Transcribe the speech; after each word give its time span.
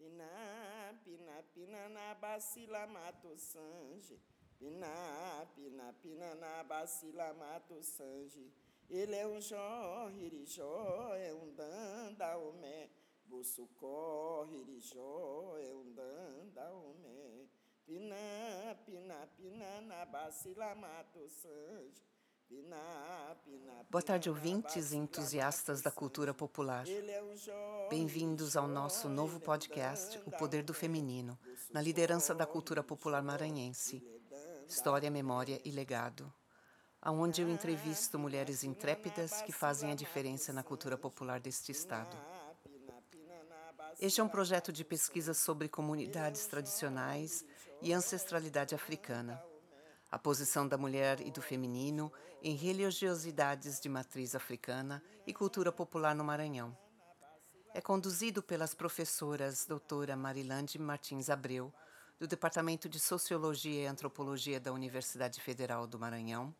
Pina, 0.00 0.94
pina, 1.04 1.42
pina 1.54 1.88
na 1.90 2.14
bacila 2.14 2.86
mato 2.86 3.36
sange. 3.36 4.18
Pina, 4.58 5.46
pina, 5.54 5.92
pina 6.02 6.34
na 6.36 6.64
bacila 6.64 7.34
mato 7.34 7.82
sange. 7.82 8.50
Ele 8.88 9.14
é 9.14 9.26
um 9.26 9.38
jorre, 9.42 10.24
irijó, 10.24 11.14
é 11.14 11.34
um 11.34 11.52
dandaomé. 11.52 12.88
Corre, 13.78 14.56
irijó, 14.56 15.58
é 15.58 15.74
um 15.74 15.92
dandaomé. 15.92 17.46
Pina, 17.84 18.74
pina, 18.86 19.26
pina 19.36 19.82
na 19.82 20.06
bacila 20.06 20.74
mato 20.74 21.28
sange. 21.28 22.09
Boa 23.88 24.02
tarde, 24.02 24.28
ouvintes 24.28 24.90
e 24.90 24.96
entusiastas 24.96 25.82
da 25.82 25.90
cultura 25.90 26.34
popular. 26.34 26.84
Bem-vindos 27.88 28.56
ao 28.56 28.66
nosso 28.66 29.08
novo 29.08 29.38
podcast, 29.38 30.20
O 30.26 30.32
Poder 30.32 30.64
do 30.64 30.74
Feminino, 30.74 31.38
na 31.72 31.80
liderança 31.80 32.34
da 32.34 32.46
cultura 32.46 32.82
popular 32.82 33.22
maranhense. 33.22 34.02
História, 34.68 35.10
memória 35.10 35.60
e 35.64 35.70
legado. 35.70 36.32
Aonde 37.00 37.40
eu 37.40 37.48
entrevisto 37.48 38.18
mulheres 38.18 38.64
intrépidas 38.64 39.42
que 39.42 39.52
fazem 39.52 39.92
a 39.92 39.94
diferença 39.94 40.52
na 40.52 40.64
cultura 40.64 40.98
popular 40.98 41.38
deste 41.38 41.70
estado. 41.70 42.16
Este 44.00 44.20
é 44.20 44.24
um 44.24 44.28
projeto 44.28 44.72
de 44.72 44.84
pesquisa 44.84 45.34
sobre 45.34 45.68
comunidades 45.68 46.46
tradicionais 46.46 47.44
e 47.80 47.92
ancestralidade 47.92 48.74
africana 48.74 49.40
a 50.10 50.18
posição 50.18 50.66
da 50.66 50.76
mulher 50.76 51.20
e 51.20 51.30
do 51.30 51.40
feminino 51.40 52.12
em 52.42 52.56
religiosidades 52.56 53.80
de 53.80 53.88
matriz 53.88 54.34
africana 54.34 55.02
e 55.26 55.32
cultura 55.32 55.70
popular 55.70 56.14
no 56.14 56.24
Maranhão. 56.24 56.76
É 57.72 57.80
conduzido 57.80 58.42
pelas 58.42 58.74
professoras 58.74 59.64
doutora 59.64 60.16
Marilande 60.16 60.78
Martins 60.78 61.30
Abreu, 61.30 61.72
do 62.18 62.26
Departamento 62.26 62.88
de 62.88 62.98
Sociologia 62.98 63.84
e 63.84 63.86
Antropologia 63.86 64.58
da 64.58 64.72
Universidade 64.72 65.40
Federal 65.40 65.86
do 65.86 65.98
Maranhão, 65.98 66.54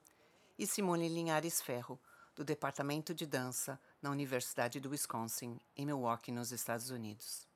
e 0.56 0.66
Simone 0.66 1.08
Linhares 1.08 1.60
Ferro, 1.60 1.98
do 2.36 2.44
Departamento 2.44 3.12
de 3.12 3.26
Dança 3.26 3.80
na 4.00 4.10
Universidade 4.10 4.78
do 4.78 4.90
Wisconsin, 4.90 5.58
em 5.76 5.84
Milwaukee, 5.84 6.30
nos 6.30 6.52
Estados 6.52 6.90
Unidos. 6.90 7.48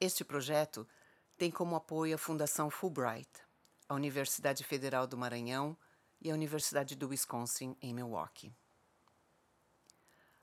Este 0.00 0.24
projeto 0.24 0.88
tem 1.36 1.50
como 1.50 1.76
apoio 1.76 2.14
a 2.14 2.18
Fundação 2.18 2.70
Fulbright, 2.70 3.28
a 3.90 3.94
Universidade 3.94 4.62
Federal 4.62 5.04
do 5.04 5.18
Maranhão 5.18 5.76
e 6.22 6.30
a 6.30 6.34
Universidade 6.34 6.94
do 6.94 7.08
Wisconsin, 7.08 7.76
em 7.82 7.92
Milwaukee. 7.92 8.54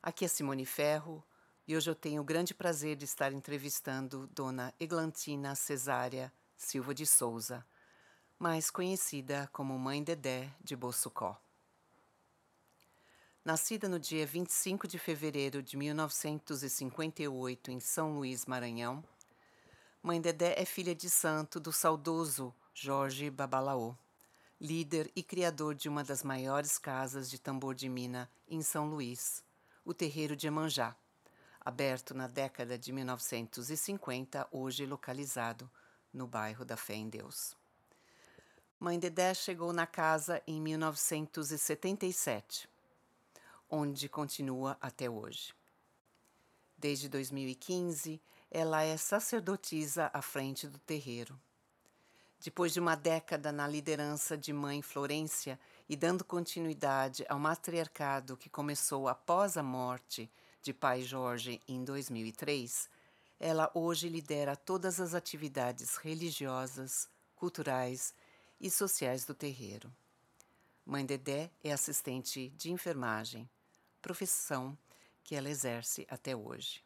Aqui 0.03 0.25
é 0.25 0.27
Simone 0.27 0.65
Ferro 0.65 1.23
e 1.65 1.73
hoje 1.73 1.89
eu 1.89 1.95
tenho 1.95 2.21
o 2.21 2.25
grande 2.25 2.53
prazer 2.53 2.97
de 2.97 3.05
estar 3.05 3.31
entrevistando 3.31 4.27
Dona 4.27 4.73
Eglantina 4.77 5.55
Cesária 5.55 6.29
Silva 6.57 6.93
de 6.93 7.05
Souza, 7.05 7.65
mais 8.37 8.69
conhecida 8.69 9.49
como 9.53 9.79
Mãe 9.79 10.03
Dedé 10.03 10.53
de 10.61 10.75
Boçucó. 10.75 11.41
Nascida 13.45 13.87
no 13.87 13.97
dia 13.97 14.27
25 14.27 14.89
de 14.89 14.99
fevereiro 14.99 15.63
de 15.63 15.77
1958 15.77 17.71
em 17.71 17.79
São 17.79 18.13
Luís, 18.13 18.45
Maranhão, 18.45 19.01
Mãe 20.03 20.19
Dedé 20.19 20.53
é 20.57 20.65
filha 20.65 20.93
de 20.93 21.09
santo 21.09 21.61
do 21.61 21.71
saudoso 21.71 22.53
Jorge 22.79 23.31
Babalaô, 23.31 23.95
líder 24.61 25.11
e 25.15 25.23
criador 25.23 25.73
de 25.73 25.89
uma 25.89 26.03
das 26.03 26.21
maiores 26.21 26.77
casas 26.77 27.27
de 27.27 27.39
tambor 27.39 27.73
de 27.73 27.89
mina 27.89 28.29
em 28.47 28.61
São 28.61 28.87
Luís, 28.87 29.43
o 29.83 29.95
Terreiro 29.95 30.35
de 30.35 30.45
Emanjá, 30.45 30.95
aberto 31.59 32.13
na 32.13 32.27
década 32.27 32.77
de 32.77 32.93
1950, 32.93 34.47
hoje 34.51 34.85
localizado 34.85 35.67
no 36.13 36.27
bairro 36.27 36.63
da 36.63 36.77
Fé 36.77 36.93
em 36.93 37.09
Deus. 37.09 37.57
Mãe 38.79 38.99
Dedé 38.99 39.33
chegou 39.33 39.73
na 39.73 39.87
casa 39.87 40.39
em 40.45 40.61
1977, 40.61 42.69
onde 43.67 44.07
continua 44.07 44.77
até 44.79 45.09
hoje. 45.09 45.51
Desde 46.77 47.09
2015, 47.09 48.21
ela 48.51 48.83
é 48.83 48.95
sacerdotisa 48.97 50.11
à 50.13 50.21
frente 50.21 50.67
do 50.67 50.77
terreiro. 50.77 51.41
Depois 52.39 52.71
de 52.71 52.79
uma 52.79 52.95
década 52.95 53.51
na 53.51 53.67
liderança 53.67 54.37
de 54.37 54.53
Mãe 54.53 54.81
Florência 54.81 55.59
e 55.89 55.95
dando 55.95 56.23
continuidade 56.23 57.25
ao 57.27 57.39
matriarcado 57.39 58.37
que 58.37 58.49
começou 58.49 59.07
após 59.07 59.57
a 59.57 59.63
morte 59.63 60.29
de 60.61 60.73
Pai 60.73 61.01
Jorge 61.01 61.59
em 61.67 61.83
2003, 61.83 62.89
ela 63.39 63.71
hoje 63.73 64.07
lidera 64.07 64.55
todas 64.55 64.99
as 64.99 65.13
atividades 65.13 65.95
religiosas, 65.97 67.09
culturais 67.35 68.13
e 68.59 68.69
sociais 68.69 69.25
do 69.25 69.33
terreiro. 69.33 69.91
Mãe 70.85 71.05
Dedé 71.05 71.51
é 71.63 71.71
assistente 71.71 72.49
de 72.49 72.71
enfermagem, 72.71 73.49
profissão 74.01 74.77
que 75.23 75.35
ela 75.35 75.49
exerce 75.49 76.07
até 76.09 76.35
hoje. 76.35 76.83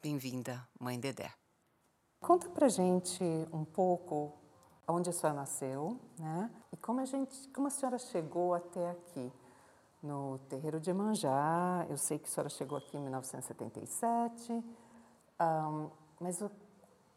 Bem-vinda, 0.00 0.66
Mãe 0.78 1.00
Dedé. 1.00 1.32
Conta 2.20 2.48
pra 2.48 2.68
gente 2.68 3.22
um 3.52 3.64
pouco 3.64 4.43
onde 4.86 5.10
a 5.10 5.12
senhora 5.12 5.38
nasceu, 5.38 5.98
né? 6.18 6.50
E 6.72 6.76
como 6.76 7.00
a 7.00 7.04
gente, 7.04 7.48
como 7.48 7.66
a 7.66 7.70
senhora 7.70 7.98
chegou 7.98 8.54
até 8.54 8.90
aqui 8.90 9.32
no 10.02 10.38
terreiro 10.48 10.78
de 10.78 10.92
Manjá? 10.92 11.86
Eu 11.88 11.96
sei 11.96 12.18
que 12.18 12.28
a 12.28 12.30
senhora 12.30 12.50
chegou 12.50 12.78
aqui 12.78 12.96
em 12.96 13.00
1977, 13.00 14.52
um, 15.40 15.90
mas 16.20 16.40
o, 16.42 16.50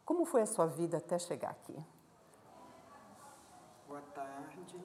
como 0.05 0.25
foi 0.25 0.41
a 0.41 0.45
sua 0.45 0.65
vida 0.67 0.97
até 0.97 1.19
chegar 1.19 1.51
aqui? 1.51 1.75
Boa 3.87 4.01
tarde, 4.13 4.81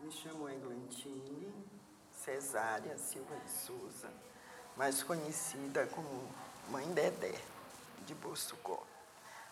me 0.00 0.10
chamo 0.10 0.48
Eglantine 0.48 1.54
Cesária 2.10 2.96
Silva 2.98 3.36
de 3.36 3.50
Souza, 3.50 4.10
mais 4.76 5.02
conhecida 5.02 5.86
como 5.86 6.08
Mãe 6.70 6.86
Dedé 6.92 7.34
de 8.04 8.14
Boçucó. 8.14 8.82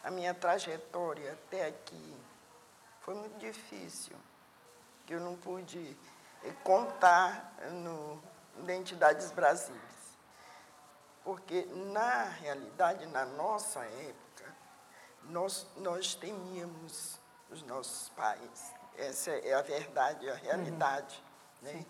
A 0.03 0.11
minha 0.11 0.35
trajetória 0.35 1.33
até 1.33 1.69
aqui 1.69 2.17
foi 3.05 3.15
muito 3.15 3.39
difícil, 3.39 4.17
que 5.05 5.15
eu 5.15 5.21
não 5.21 5.37
pude 5.37 5.97
eh, 6.43 6.53
contar 6.65 7.55
no 7.71 8.23
Identidades 8.59 9.31
Brasílias. 9.31 9.83
Porque, 11.23 11.67
na 11.93 12.25
realidade, 12.25 13.07
na 13.07 13.27
nossa 13.27 13.81
época, 13.85 14.55
nós, 15.25 15.67
nós 15.77 16.15
temíamos 16.15 17.21
os 17.51 17.63
nossos 17.63 18.09
pais. 18.11 18.73
Essa 18.97 19.33
é 19.33 19.55
a 19.55 19.63
verdade, 19.63 20.29
a 20.29 20.35
realidade. 20.35 21.23
Uhum. 21.63 21.73
Né? 21.73 21.87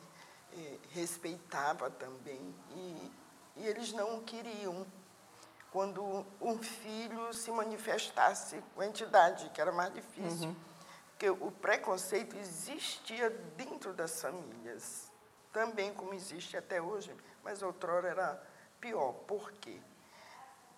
respeitava 0.92 1.90
também. 1.90 2.54
E, 2.70 3.12
e 3.56 3.66
eles 3.66 3.92
não 3.92 4.22
queriam 4.22 4.86
quando 5.72 6.24
um 6.40 6.56
filho 6.62 7.34
se 7.34 7.50
manifestasse 7.50 8.62
com 8.72 8.80
a 8.80 8.86
entidade, 8.86 9.50
que 9.50 9.60
era 9.60 9.72
mais 9.72 9.92
difícil. 9.92 10.50
Uhum. 10.50 10.56
Porque 11.24 11.42
o 11.42 11.50
preconceito 11.50 12.36
existia 12.36 13.30
dentro 13.56 13.94
das 13.94 14.20
famílias, 14.20 15.10
também 15.54 15.94
como 15.94 16.12
existe 16.12 16.54
até 16.54 16.82
hoje, 16.82 17.16
mas 17.42 17.62
outrora 17.62 18.08
era 18.08 18.46
pior. 18.78 19.14
Por 19.26 19.50
quê? 19.52 19.80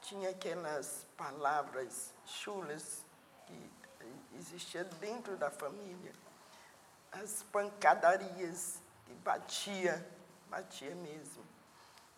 Tinha 0.03 0.31
aquelas 0.31 1.05
palavras 1.17 2.15
chulas 2.25 3.05
que 3.45 3.71
existia 4.39 4.85
dentro 4.85 5.37
da 5.37 5.51
família, 5.51 6.13
as 7.11 7.43
pancadarias, 7.51 8.79
que 9.05 9.15
batia, 9.15 10.09
batia 10.49 10.95
mesmo. 10.95 11.45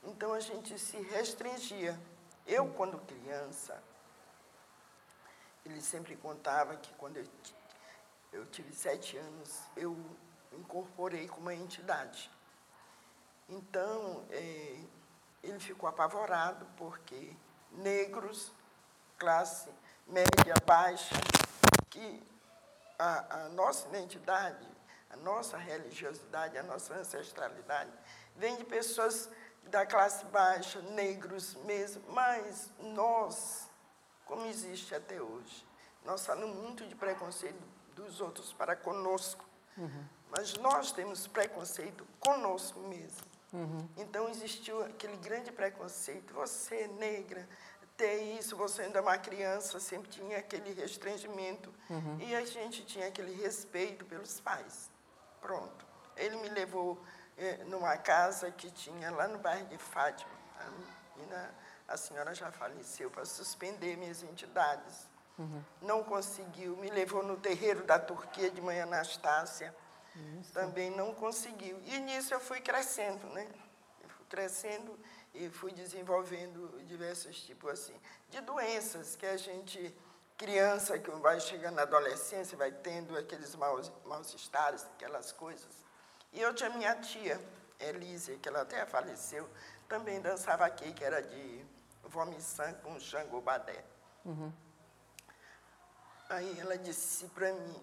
Então 0.05 0.35
a 0.35 0.41
gente 0.41 0.79
se 0.79 1.01
restringia. 1.01 1.99
Eu, 2.47 2.69
quando 2.75 2.99
criança, 3.07 3.83
ele 5.65 5.81
sempre 5.81 6.15
contava 6.15 6.77
que 6.77 6.93
quando 6.95 7.17
eu 7.17 7.27
eu 8.33 8.47
tive 8.47 8.75
sete 8.75 9.17
anos, 9.17 9.61
eu 9.77 9.97
incorporei 10.53 11.27
como 11.29 11.43
uma 11.43 11.55
entidade. 11.55 12.31
Então, 13.49 14.25
é, 14.31 14.81
ele 15.43 15.59
ficou 15.59 15.89
apavorado 15.89 16.67
porque 16.77 17.35
negros, 17.73 18.53
classe 19.19 19.71
média, 20.07 20.55
baixa, 20.67 21.15
que 21.91 22.23
a, 22.99 23.45
a 23.45 23.49
nossa 23.51 23.89
identidade, 23.89 24.67
a 25.11 25.17
nossa 25.17 25.57
religiosidade, 25.57 26.59
a 26.59 26.63
nossa 26.63 26.95
ancestralidade 26.95 27.93
vem 28.37 28.57
de 28.57 28.65
pessoas 28.65 29.31
da 29.65 29.85
classe 29.85 30.25
baixa, 30.27 30.81
negros 30.81 31.55
mesmo, 31.65 32.03
mas 32.11 32.71
nós, 32.79 33.69
como 34.25 34.47
existe 34.47 34.95
até 34.95 35.21
hoje, 35.21 35.67
nós 36.05 36.25
falamos 36.25 36.57
muito 36.57 36.87
de 36.87 36.95
preconceito 36.95 37.78
dos 38.03 38.21
outros 38.21 38.53
para 38.53 38.75
conosco. 38.77 39.45
Uhum. 39.77 40.05
Mas 40.31 40.55
nós 40.55 40.93
temos 40.93 41.27
preconceito 41.27 42.07
conosco 42.21 42.81
mesmo. 42.81 43.27
Uhum. 43.53 43.89
Então 43.97 44.29
existiu 44.29 44.85
aquele 44.85 45.17
grande 45.17 45.51
preconceito. 45.51 46.35
Você 46.35 46.83
é 46.83 46.89
negra, 46.89 47.49
ter 47.97 48.39
isso, 48.39 48.57
você 48.57 48.83
ainda 48.83 48.99
é 48.99 49.03
uma 49.03 49.19
criança, 49.19 49.81
sempre 49.81 50.09
tinha 50.09 50.39
aquele 50.39 50.73
restringimento. 50.73 51.75
Uhum. 51.91 52.21
E 52.21 52.35
a 52.35 52.45
gente 52.45 52.85
tinha 52.85 53.09
aquele 53.09 53.35
respeito 53.35 54.05
pelos 54.05 54.39
pais. 54.41 54.91
Pronto. 55.41 55.87
Ele 56.17 56.37
me 56.37 56.49
levou 56.49 57.03
eh, 57.37 57.65
numa 57.65 57.97
casa 57.97 58.51
que 58.51 58.71
tinha 58.71 59.11
lá 59.11 59.27
no 59.29 59.39
bairro 59.39 59.67
de 59.67 59.79
Fátima. 59.79 60.31
A, 60.61 60.71
menina, 61.17 61.55
a 61.89 61.97
senhora 61.97 62.35
já 62.35 62.53
faleceu 62.53 63.11
para 63.11 63.25
suspender 63.25 63.97
minhas 63.97 64.23
entidades. 64.23 65.09
Uhum. 65.39 65.63
Não 65.83 66.03
conseguiu. 66.03 66.77
Me 66.77 66.91
levou 66.91 67.23
no 67.23 67.37
terreiro 67.37 67.85
da 67.85 67.99
Turquia 67.99 68.51
de 68.51 68.61
Mãe 68.61 68.81
Anastácia. 68.81 69.75
Isso. 70.41 70.53
Também 70.53 70.91
não 70.91 71.15
conseguiu. 71.15 71.81
E 71.85 71.99
nisso 72.01 72.35
eu 72.35 72.41
fui 72.41 72.61
crescendo, 72.61 73.27
né? 73.29 73.47
Eu 74.03 74.09
fui 74.09 74.27
crescendo 74.27 74.99
e 75.35 75.49
fui 75.49 75.73
desenvolvendo 75.73 76.83
diversos 76.85 77.41
tipos 77.43 77.71
assim 77.71 77.95
de 78.29 78.41
doenças 78.41 79.15
que 79.15 79.27
a 79.27 79.37
gente 79.37 79.95
criança 80.37 80.99
que 80.99 81.11
vai 81.11 81.41
chegando 81.41 81.77
na 81.77 81.83
adolescência 81.83 82.57
vai 82.57 82.73
tendo 82.73 83.17
aqueles 83.17 83.55
maus 83.55 83.93
maus 84.05 84.33
estares 84.35 84.85
aquelas 84.95 85.33
coisas 85.33 85.85
e 86.33 86.41
eu 86.41 86.55
tinha 86.55 86.71
minha 86.71 86.95
tia 86.97 87.41
Elise 87.79 88.39
que 88.39 88.49
ela 88.49 88.63
até 88.63 88.85
faleceu 88.87 89.49
também 89.89 90.21
dançava 90.21 90.65
aqui 90.65 90.93
que 90.93 91.05
era 91.05 91.23
de 91.23 91.65
Vomissan 92.05 92.73
com 92.83 92.99
Xangô 92.99 93.41
Badé 93.41 93.85
uhum. 94.25 94.53
Aí 96.29 96.59
ela 96.61 96.77
disse 96.79 97.27
para 97.29 97.53
mim 97.53 97.83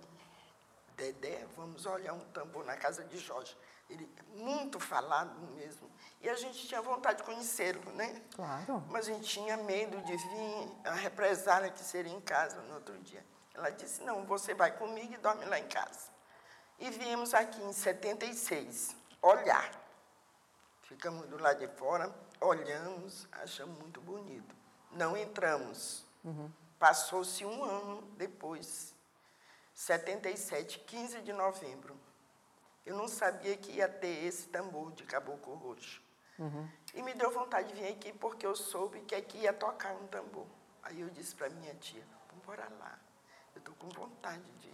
Dedé 0.95 1.45
vamos 1.55 1.85
olhar 1.85 2.13
um 2.13 2.25
tambor 2.31 2.65
na 2.65 2.77
casa 2.77 3.03
de 3.03 3.17
Jorge 3.17 3.55
ele 3.89 4.09
muito 4.29 4.79
falado 4.79 5.39
mesmo. 5.53 5.89
E 6.21 6.29
a 6.29 6.35
gente 6.35 6.67
tinha 6.67 6.81
vontade 6.81 7.19
de 7.19 7.23
conhecê-lo, 7.23 7.91
né? 7.91 8.21
Claro. 8.35 8.83
Mas 8.89 9.07
a 9.07 9.13
gente 9.13 9.27
tinha 9.27 9.57
medo 9.57 10.01
de 10.01 10.17
vir 10.17 10.71
a 10.85 10.93
represália 10.93 11.69
que 11.69 11.83
seria 11.83 12.11
em 12.11 12.21
casa 12.21 12.61
no 12.63 12.75
outro 12.75 12.97
dia. 12.99 13.23
Ela 13.53 13.69
disse: 13.69 14.01
Não, 14.03 14.25
você 14.25 14.53
vai 14.53 14.75
comigo 14.75 15.13
e 15.13 15.17
dorme 15.17 15.45
lá 15.45 15.59
em 15.59 15.67
casa. 15.67 16.09
E 16.79 16.89
viemos 16.89 17.33
aqui 17.33 17.61
em 17.61 17.71
76 17.71 18.95
olhar. 19.21 19.71
Ficamos 20.83 21.27
do 21.27 21.37
lado 21.37 21.59
de 21.59 21.67
fora, 21.75 22.13
olhamos, 22.41 23.27
achamos 23.31 23.77
muito 23.79 24.01
bonito. 24.01 24.55
Não 24.91 25.15
entramos. 25.15 26.05
Uhum. 26.23 26.51
Passou-se 26.85 27.43
um 27.43 27.63
ano 27.63 28.03
depois, 28.15 28.93
77, 29.73 30.77
15 30.81 31.19
de 31.23 31.33
novembro. 31.33 31.99
Eu 32.85 32.95
não 32.95 33.07
sabia 33.07 33.57
que 33.57 33.71
ia 33.71 33.89
ter 33.89 34.23
esse 34.23 34.49
tambor 34.49 34.91
de 34.91 35.03
caboclo 35.03 35.55
roxo. 35.55 35.99
Uhum. 36.37 36.69
E 36.93 37.01
me 37.01 37.15
deu 37.15 37.31
vontade 37.31 37.69
de 37.69 37.73
vir 37.73 37.87
aqui 37.87 38.13
porque 38.13 38.45
eu 38.45 38.55
soube 38.55 39.01
que 39.01 39.15
aqui 39.15 39.39
ia 39.39 39.51
tocar 39.51 39.95
um 39.95 40.05
tambor. 40.05 40.45
Aí 40.83 41.01
eu 41.01 41.09
disse 41.09 41.33
para 41.33 41.49
minha 41.49 41.73
tia, 41.73 42.05
vamos 42.29 42.59
lá. 42.77 42.99
Eu 43.55 43.59
estou 43.61 43.73
com 43.73 43.89
vontade 43.89 44.51
de, 44.59 44.71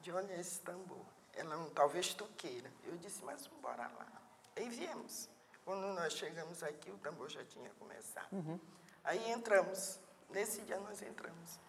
de 0.00 0.10
olhar 0.10 0.40
esse 0.40 0.62
tambor. 0.62 1.04
Ela 1.34 1.58
não, 1.58 1.68
talvez 1.68 2.14
tu 2.14 2.24
queira. 2.38 2.72
Eu 2.84 2.96
disse, 2.96 3.22
mas 3.22 3.46
vamos 3.46 3.62
lá. 3.64 4.22
Aí 4.56 4.66
viemos. 4.70 5.28
Quando 5.62 5.88
nós 5.88 6.14
chegamos 6.14 6.62
aqui, 6.62 6.90
o 6.90 6.96
tambor 6.96 7.28
já 7.28 7.44
tinha 7.44 7.68
começado. 7.78 8.32
Uhum. 8.32 8.58
Aí 9.04 9.30
entramos. 9.30 10.00
Nesse 10.32 10.62
dia 10.62 10.78
nós 10.80 11.02
entramos. 11.02 11.60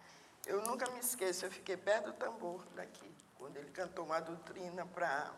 Eu 0.46 0.62
nunca 0.62 0.90
me 0.90 0.98
esqueço, 1.00 1.46
eu 1.46 1.50
fiquei 1.50 1.76
perto 1.76 2.06
do 2.06 2.12
tambor 2.14 2.64
daqui 2.74 3.14
quando 3.38 3.56
ele 3.56 3.70
cantou 3.70 4.04
uma 4.04 4.20
doutrina 4.20 4.86
para 4.86 5.32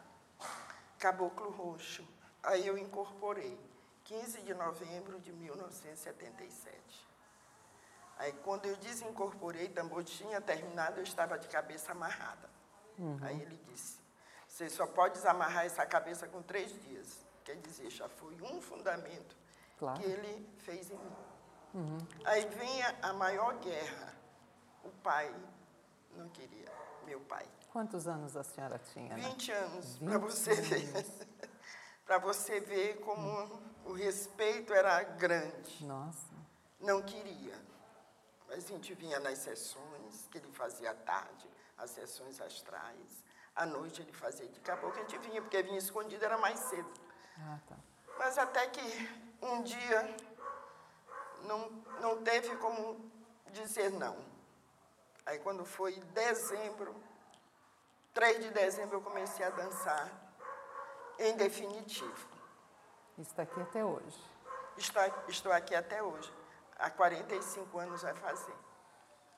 Caboclo 0.99 1.51
Roxo. 1.51 2.07
Aí 2.43 2.67
eu 2.67 2.79
incorporei, 2.79 3.59
15 4.05 4.43
de 4.43 4.55
novembro 4.55 5.21
de 5.21 5.33
1977. 5.33 7.07
Aí 8.19 8.33
quando 8.45 8.67
eu 8.67 8.77
desincorporei, 8.77 9.69
tambor 9.69 10.05
tinha 10.05 10.41
terminado, 10.41 11.01
eu 11.01 11.05
estava 11.05 11.39
de 11.39 11.49
cabeça 11.49 11.93
amarrada. 11.93 12.49
Uhum. 12.99 13.19
Aí 13.23 13.41
ele 13.43 13.57
disse, 13.69 13.99
você 14.49 14.71
só 14.71 14.87
pode 14.87 15.15
desamarrar 15.15 15.67
essa 15.67 15.85
cabeça 15.85 16.27
com 16.27 16.43
três 16.43 16.73
dias. 16.83 17.25
Quer 17.45 17.57
dizer, 17.57 17.91
já 17.91 18.09
foi 18.09 18.41
um 18.43 18.61
fundamento 18.61 19.37
claro. 19.79 20.01
que 20.01 20.07
ele 20.07 20.49
fez 20.59 20.91
em 20.91 20.97
mim. 20.97 21.17
Uhum. 21.77 21.99
Aí 22.25 22.47
vem 22.47 22.83
a, 22.83 22.95
a 23.03 23.13
maior 23.13 23.55
guerra. 23.59 24.15
O 24.83 24.89
pai 25.03 25.31
não 26.17 26.27
queria, 26.31 26.73
meu 27.05 27.21
pai. 27.21 27.47
Quantos 27.71 28.09
anos 28.09 28.35
a 28.35 28.43
senhora 28.43 28.81
tinha? 28.93 29.15
Né? 29.15 29.29
20 29.29 29.53
anos, 29.53 29.99
para 29.99 30.19
você 30.19 30.55
ver. 30.55 31.07
para 32.07 32.19
você 32.19 32.61
ver 32.61 33.01
como 33.01 33.29
hum. 33.29 33.61
o 33.85 33.93
respeito 33.93 34.73
era 34.73 35.03
grande. 35.03 35.85
Nossa. 35.85 36.35
Não 36.81 37.03
queria. 37.03 37.61
Mas 38.49 38.65
a 38.65 38.69
gente 38.69 38.95
vinha 38.95 39.21
nas 39.21 39.39
sessões, 39.39 40.27
que 40.31 40.39
ele 40.39 40.51
fazia 40.53 40.93
à 40.93 40.95
tarde, 40.95 41.47
as 41.77 41.91
sessões 41.91 42.41
astrais. 42.41 43.23
À 43.55 43.67
noite 43.67 44.01
ele 44.01 44.13
fazia 44.13 44.49
de 44.49 44.61
caboclo, 44.61 44.99
a 44.99 45.03
gente 45.03 45.19
vinha, 45.19 45.43
porque 45.43 45.63
vinha 45.63 45.79
escondido, 45.79 46.25
era 46.25 46.39
mais 46.39 46.59
cedo. 46.61 46.91
Ah, 47.39 47.59
tá. 47.69 47.77
Mas 48.19 48.39
até 48.39 48.67
que 48.69 48.81
um 49.43 49.63
dia 49.63 50.17
não, 51.43 51.71
não 52.01 52.23
teve 52.23 52.57
como 52.57 53.11
dizer 53.53 53.91
não. 53.91 54.17
Aí 55.25 55.39
quando 55.41 55.65
foi 55.65 55.99
dezembro, 56.15 56.95
3 58.15 58.45
de 58.45 58.51
dezembro 58.51 58.97
eu 58.97 59.03
comecei 59.03 59.45
a 59.45 59.51
dançar 59.51 60.11
em 61.19 61.37
definitivo. 61.37 62.29
Está 63.19 63.43
aqui 63.43 63.61
até 63.61 63.85
hoje? 63.85 64.19
Estou, 64.77 65.03
estou 65.29 65.53
aqui 65.53 65.75
até 65.75 66.03
hoje. 66.03 66.33
Há 66.79 66.91
45 66.91 67.79
anos 67.79 68.03
vai 68.03 68.15
fazer. 68.15 68.55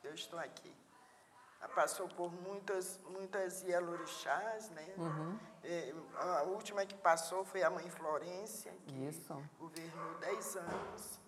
Eu 0.02 0.12
estou 0.14 0.38
aqui. 0.38 0.74
Passou 1.74 2.08
por 2.08 2.32
muitas, 2.32 2.98
muitas 3.08 3.62
Ielorixás, 3.62 4.70
né? 4.70 4.94
Uhum. 4.96 5.38
É, 5.62 5.92
a 6.16 6.42
última 6.42 6.84
que 6.86 6.96
passou 6.96 7.44
foi 7.44 7.62
a 7.62 7.70
mãe 7.70 7.88
Florência, 7.90 8.72
que 8.86 9.06
Isso. 9.06 9.34
governou 9.58 10.14
10 10.18 10.56
anos. 10.56 11.20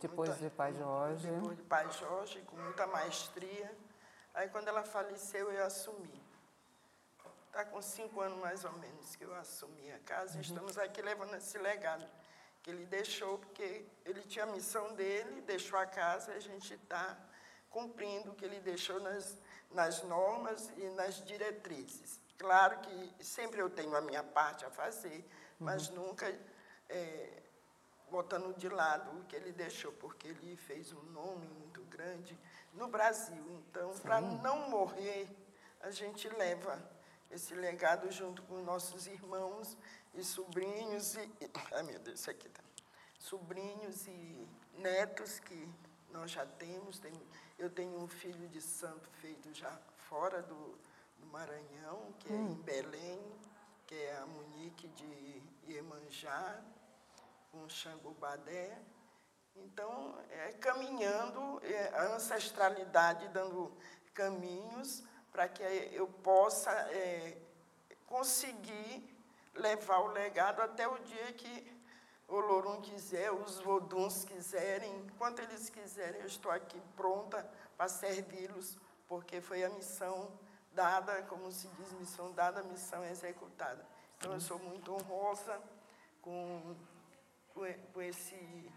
Depois 0.00 0.28
muita, 0.30 0.44
de 0.44 0.50
Pai 0.50 0.74
Jorge. 0.74 1.28
Depois 1.28 1.56
de 1.56 1.62
Pai 1.64 1.90
Jorge, 1.92 2.42
com 2.42 2.56
muita 2.56 2.86
maestria. 2.86 3.76
Aí, 4.34 4.48
quando 4.48 4.68
ela 4.68 4.82
faleceu, 4.82 5.50
eu 5.50 5.64
assumi. 5.64 6.22
Está 7.46 7.64
com 7.64 7.80
cinco 7.80 8.20
anos 8.20 8.38
mais 8.38 8.64
ou 8.64 8.72
menos 8.72 9.16
que 9.16 9.24
eu 9.24 9.34
assumi 9.34 9.90
a 9.90 9.98
casa 10.00 10.34
uhum. 10.34 10.42
estamos 10.42 10.76
aqui 10.76 11.00
levando 11.00 11.34
esse 11.36 11.56
legado 11.56 12.06
que 12.62 12.68
ele 12.68 12.84
deixou, 12.84 13.38
porque 13.38 13.86
ele 14.04 14.20
tinha 14.24 14.44
a 14.44 14.48
missão 14.48 14.92
dele, 14.94 15.40
deixou 15.40 15.78
a 15.78 15.86
casa 15.86 16.32
e 16.32 16.36
a 16.36 16.40
gente 16.40 16.74
está 16.74 17.16
cumprindo 17.70 18.32
o 18.32 18.34
que 18.34 18.44
ele 18.44 18.60
deixou 18.60 19.00
nas, 19.00 19.38
nas 19.70 20.02
normas 20.02 20.70
e 20.76 20.84
nas 20.90 21.24
diretrizes. 21.24 22.20
Claro 22.36 22.78
que 22.80 23.24
sempre 23.24 23.60
eu 23.60 23.70
tenho 23.70 23.96
a 23.96 24.00
minha 24.02 24.22
parte 24.22 24.64
a 24.66 24.70
fazer, 24.70 25.26
mas 25.58 25.88
uhum. 25.88 26.08
nunca 26.08 26.28
é, 26.90 27.42
botando 28.10 28.56
de 28.56 28.68
lado 28.68 29.18
o 29.18 29.24
que 29.24 29.36
ele 29.36 29.52
deixou, 29.52 29.92
porque 29.92 30.28
ele 30.28 30.56
fez 30.56 30.92
um 30.92 31.02
nome 31.12 31.46
muito 31.48 31.82
grande 31.84 32.38
no 32.72 32.88
Brasil. 32.88 33.44
Então, 33.50 33.92
para 33.98 34.20
não 34.20 34.68
morrer, 34.68 35.28
a 35.80 35.90
gente 35.90 36.28
leva 36.28 36.80
esse 37.30 37.54
legado 37.54 38.10
junto 38.10 38.42
com 38.42 38.62
nossos 38.62 39.06
irmãos 39.06 39.76
e 40.14 40.22
sobrinhos 40.22 41.16
e 41.16 41.30
ai 41.72 41.82
meu 41.82 41.98
Deus, 41.98 42.20
isso 42.20 42.30
aqui 42.30 42.48
tá. 42.48 42.62
Sobrinhos 43.18 44.06
e 44.06 44.48
netos 44.74 45.38
que 45.40 45.68
nós 46.10 46.30
já 46.30 46.46
temos, 46.46 46.98
tem, 46.98 47.12
eu 47.58 47.68
tenho 47.68 47.98
um 47.98 48.08
filho 48.08 48.48
de 48.48 48.60
santo 48.60 49.10
feito 49.20 49.52
já 49.52 49.76
fora 50.08 50.42
do, 50.42 50.78
do 51.18 51.26
Maranhão, 51.26 52.14
que 52.20 52.32
hum. 52.32 52.48
é 52.48 52.52
em 52.52 52.54
Belém, 52.62 53.20
que 53.86 53.94
é 53.94 54.16
a 54.18 54.26
Munique 54.26 54.88
de 54.88 55.42
Iemanjá, 55.68 56.62
com 57.56 57.68
Xangô 57.68 58.10
Badé. 58.12 58.78
Então, 59.54 60.14
é 60.28 60.52
caminhando, 60.52 61.60
é, 61.64 61.88
a 61.94 62.14
ancestralidade 62.14 63.28
dando 63.28 63.72
caminhos 64.12 65.02
para 65.32 65.48
que 65.48 65.62
eu 65.92 66.06
possa 66.06 66.70
é, 66.70 67.38
conseguir 68.04 69.14
levar 69.54 70.00
o 70.00 70.08
legado 70.08 70.60
até 70.60 70.86
o 70.86 70.98
dia 70.98 71.32
que 71.32 71.74
o 72.28 72.38
Lorum 72.38 72.82
quiser, 72.82 73.32
os 73.32 73.58
Voduns 73.60 74.24
quiserem, 74.24 74.94
enquanto 74.98 75.40
eles 75.40 75.70
quiserem, 75.70 76.20
eu 76.20 76.26
estou 76.26 76.50
aqui 76.50 76.80
pronta 76.94 77.48
para 77.76 77.88
servi-los, 77.88 78.76
porque 79.06 79.40
foi 79.40 79.64
a 79.64 79.70
missão 79.70 80.30
dada, 80.72 81.22
como 81.22 81.50
se 81.50 81.68
diz, 81.68 81.92
missão 81.92 82.32
dada, 82.32 82.62
missão 82.64 83.02
executada. 83.04 83.86
Então, 84.18 84.34
eu 84.34 84.40
sou 84.40 84.58
muito 84.58 84.92
honrosa 84.92 85.62
com, 86.20 86.76
com 87.92 88.02
esse 88.02 88.70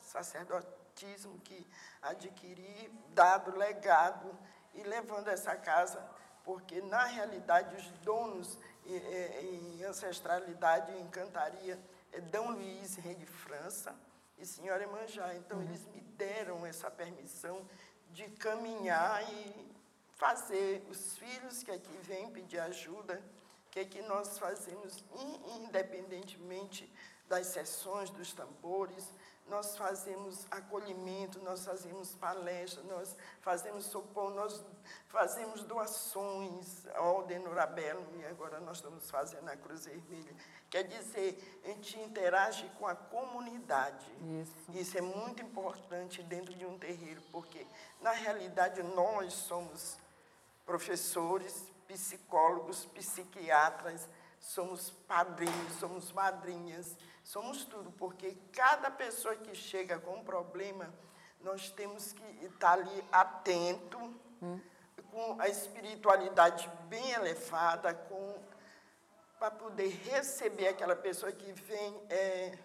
sacerdotismo 0.00 1.38
que 1.40 1.66
adquiri, 2.00 2.90
dado 3.08 3.56
legado 3.56 4.38
e 4.74 4.82
levando 4.82 5.28
essa 5.28 5.56
casa, 5.56 6.04
porque 6.44 6.80
na 6.82 7.04
realidade 7.04 7.74
os 7.76 7.90
donos 8.00 8.58
em 8.86 9.82
ancestralidade 9.84 10.92
e 10.92 11.00
encantaria 11.00 11.78
é 12.12 12.20
D. 12.20 12.38
Luiz, 12.38 12.94
rei 12.96 13.14
de 13.14 13.26
França, 13.26 13.94
e 14.38 14.46
senhora 14.46 14.84
Emanjá. 14.84 15.34
Então, 15.34 15.58
uhum. 15.58 15.64
eles 15.64 15.84
me 15.86 16.00
deram 16.00 16.64
essa 16.64 16.90
permissão 16.90 17.68
de 18.10 18.28
caminhar 18.30 19.22
e 19.32 19.74
fazer 20.14 20.86
os 20.88 21.16
filhos 21.16 21.62
que 21.62 21.70
aqui 21.70 21.96
vêm 22.02 22.30
pedir 22.30 22.60
ajuda, 22.60 23.20
que 23.70 23.80
é 23.80 23.84
que 23.84 24.00
nós 24.02 24.38
fazemos 24.38 25.04
independentemente 25.56 26.90
das 27.28 27.48
sessões 27.48 28.10
dos 28.10 28.32
tambores, 28.32 29.12
nós 29.48 29.76
fazemos 29.76 30.46
acolhimento, 30.50 31.38
nós 31.40 31.64
fazemos 31.64 32.14
palestras, 32.14 32.84
nós 32.86 33.14
fazemos 33.42 33.84
sopor, 33.84 34.32
nós 34.34 34.64
fazemos 35.08 35.62
doações 35.64 36.86
ao 36.94 37.24
Denorabelo 37.24 38.06
e 38.16 38.24
agora 38.24 38.58
nós 38.60 38.78
estamos 38.78 39.10
fazendo 39.10 39.48
a 39.48 39.56
Cruz 39.56 39.84
Vermelha. 39.84 40.34
Quer 40.70 40.84
dizer, 40.84 41.62
a 41.62 41.68
gente 41.68 41.98
interage 42.00 42.68
com 42.78 42.86
a 42.86 42.94
comunidade. 42.94 44.10
Isso. 44.40 44.78
Isso 44.78 44.98
é 44.98 45.02
muito 45.02 45.42
importante 45.42 46.22
dentro 46.22 46.54
de 46.54 46.64
um 46.64 46.78
terreiro, 46.78 47.22
porque, 47.30 47.66
na 48.00 48.12
realidade, 48.12 48.82
nós 48.82 49.34
somos 49.34 49.98
professores, 50.64 51.70
psicólogos, 51.86 52.86
psiquiatras, 52.86 54.08
somos 54.44 54.90
padrinhos, 55.08 55.72
somos 55.80 56.12
madrinhas, 56.12 56.96
somos 57.22 57.64
tudo, 57.64 57.90
porque 57.92 58.36
cada 58.52 58.90
pessoa 58.90 59.34
que 59.34 59.54
chega 59.54 59.98
com 59.98 60.16
um 60.16 60.24
problema, 60.24 60.92
nós 61.40 61.70
temos 61.70 62.12
que 62.12 62.44
estar 62.44 62.72
ali 62.72 63.04
atento, 63.10 63.98
hum. 64.42 64.60
com 65.10 65.40
a 65.40 65.48
espiritualidade 65.48 66.70
bem 66.88 67.10
elevada, 67.12 67.94
com 67.94 68.38
para 69.38 69.50
poder 69.50 69.88
receber 69.88 70.68
aquela 70.68 70.96
pessoa 70.96 71.30
que 71.32 71.52
vem 71.52 72.02
é, 72.08 72.58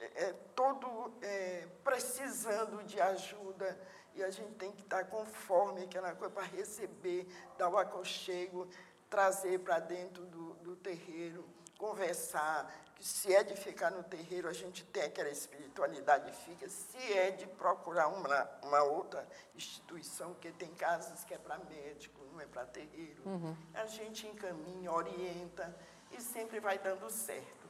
é, 0.00 0.24
é 0.24 0.32
todo 0.54 1.12
é, 1.20 1.68
precisando 1.84 2.82
de 2.84 3.00
ajuda 3.00 3.78
e 4.14 4.22
a 4.22 4.30
gente 4.30 4.54
tem 4.54 4.72
que 4.72 4.82
estar 4.82 5.04
conforme 5.04 5.84
aquela 5.84 6.14
coisa 6.14 6.34
para 6.34 6.44
receber, 6.44 7.26
dar 7.56 7.68
o 7.68 7.78
aconchego, 7.78 8.68
trazer 9.12 9.58
para 9.60 9.78
dentro 9.78 10.24
do, 10.24 10.51
do 10.72 10.76
terreiro, 10.76 11.44
conversar. 11.78 12.72
Se 12.98 13.34
é 13.34 13.42
de 13.42 13.56
ficar 13.56 13.90
no 13.90 14.02
terreiro, 14.04 14.48
a 14.48 14.52
gente 14.52 14.84
tem 14.84 15.02
aquela 15.02 15.28
espiritualidade 15.28 16.32
fica. 16.32 16.68
Se 16.68 17.12
é 17.12 17.30
de 17.30 17.46
procurar 17.46 18.08
uma, 18.08 18.50
uma 18.62 18.82
outra 18.84 19.26
instituição, 19.54 20.32
porque 20.32 20.52
tem 20.52 20.72
casos 20.74 21.24
que 21.24 21.34
é 21.34 21.38
para 21.38 21.58
médico, 21.58 22.24
não 22.32 22.40
é 22.40 22.46
para 22.46 22.64
terreiro, 22.64 23.22
uhum. 23.26 23.56
a 23.74 23.86
gente 23.86 24.26
encaminha, 24.26 24.90
orienta 24.90 25.76
e 26.12 26.20
sempre 26.20 26.60
vai 26.60 26.78
dando 26.78 27.10
certo. 27.10 27.68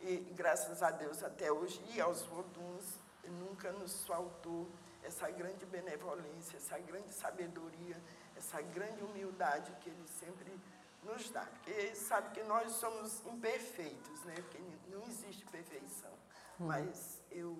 E 0.00 0.16
graças 0.34 0.82
a 0.82 0.90
Deus 0.90 1.22
até 1.22 1.52
hoje, 1.52 1.80
e 1.94 2.00
aos 2.00 2.22
voduns, 2.22 2.98
nunca 3.28 3.70
nos 3.72 4.06
faltou 4.06 4.66
essa 5.02 5.30
grande 5.30 5.66
benevolência, 5.66 6.56
essa 6.56 6.78
grande 6.78 7.12
sabedoria, 7.12 8.00
essa 8.34 8.62
grande 8.62 9.02
humildade 9.04 9.70
que 9.80 9.90
ele 9.90 10.08
sempre 10.08 10.58
nos 11.02 11.30
dá. 11.30 11.44
Porque 11.44 11.94
sabe 11.94 12.30
que 12.34 12.42
nós 12.44 12.72
somos 12.72 13.24
imperfeitos, 13.26 14.24
né? 14.24 14.34
porque 14.34 14.58
não 14.88 15.02
existe 15.04 15.44
perfeição. 15.46 16.12
Uhum. 16.58 16.66
Mas 16.66 17.22
eu 17.30 17.56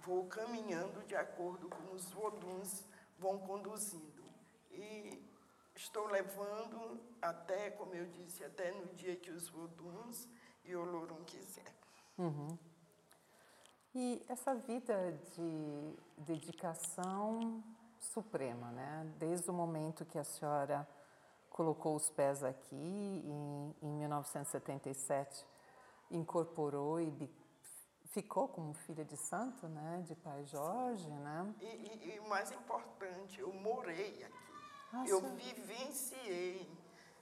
vou 0.00 0.26
caminhando 0.26 1.04
de 1.06 1.16
acordo 1.16 1.68
com 1.68 1.94
os 1.94 2.10
voduns 2.10 2.84
vão 3.18 3.38
conduzindo. 3.38 4.22
E 4.70 5.22
estou 5.74 6.06
levando 6.06 7.00
até, 7.20 7.70
como 7.70 7.94
eu 7.94 8.06
disse, 8.06 8.44
até 8.44 8.72
no 8.72 8.86
dia 8.94 9.16
que 9.16 9.30
os 9.30 9.48
voduns 9.48 10.28
e 10.64 10.74
o 10.74 10.84
Lorum 10.84 11.24
quiser. 11.24 11.72
Uhum. 12.18 12.58
E 13.94 14.24
essa 14.28 14.54
vida 14.54 15.12
de 15.36 15.96
dedicação 16.18 17.62
suprema, 18.00 18.70
né? 18.72 19.12
Desde 19.18 19.50
o 19.50 19.54
momento 19.54 20.04
que 20.04 20.18
a 20.18 20.24
senhora 20.24 20.86
colocou 21.54 21.94
os 21.94 22.10
pés 22.10 22.42
aqui, 22.42 22.74
em, 22.74 23.76
em 23.80 23.92
1977, 23.98 25.46
incorporou 26.10 27.00
e 27.00 27.30
ficou 28.06 28.48
como 28.48 28.74
filha 28.74 29.04
de 29.04 29.16
santo, 29.16 29.68
né? 29.68 30.02
De 30.04 30.16
pai 30.16 30.44
Jorge, 30.46 31.08
né? 31.08 31.54
E, 31.60 32.18
o 32.18 32.28
mais 32.28 32.50
importante, 32.50 33.38
eu 33.38 33.52
morei 33.52 34.24
aqui. 34.24 34.54
Ah, 34.92 35.04
eu 35.06 35.20
sim. 35.20 35.36
vivenciei 35.36 36.68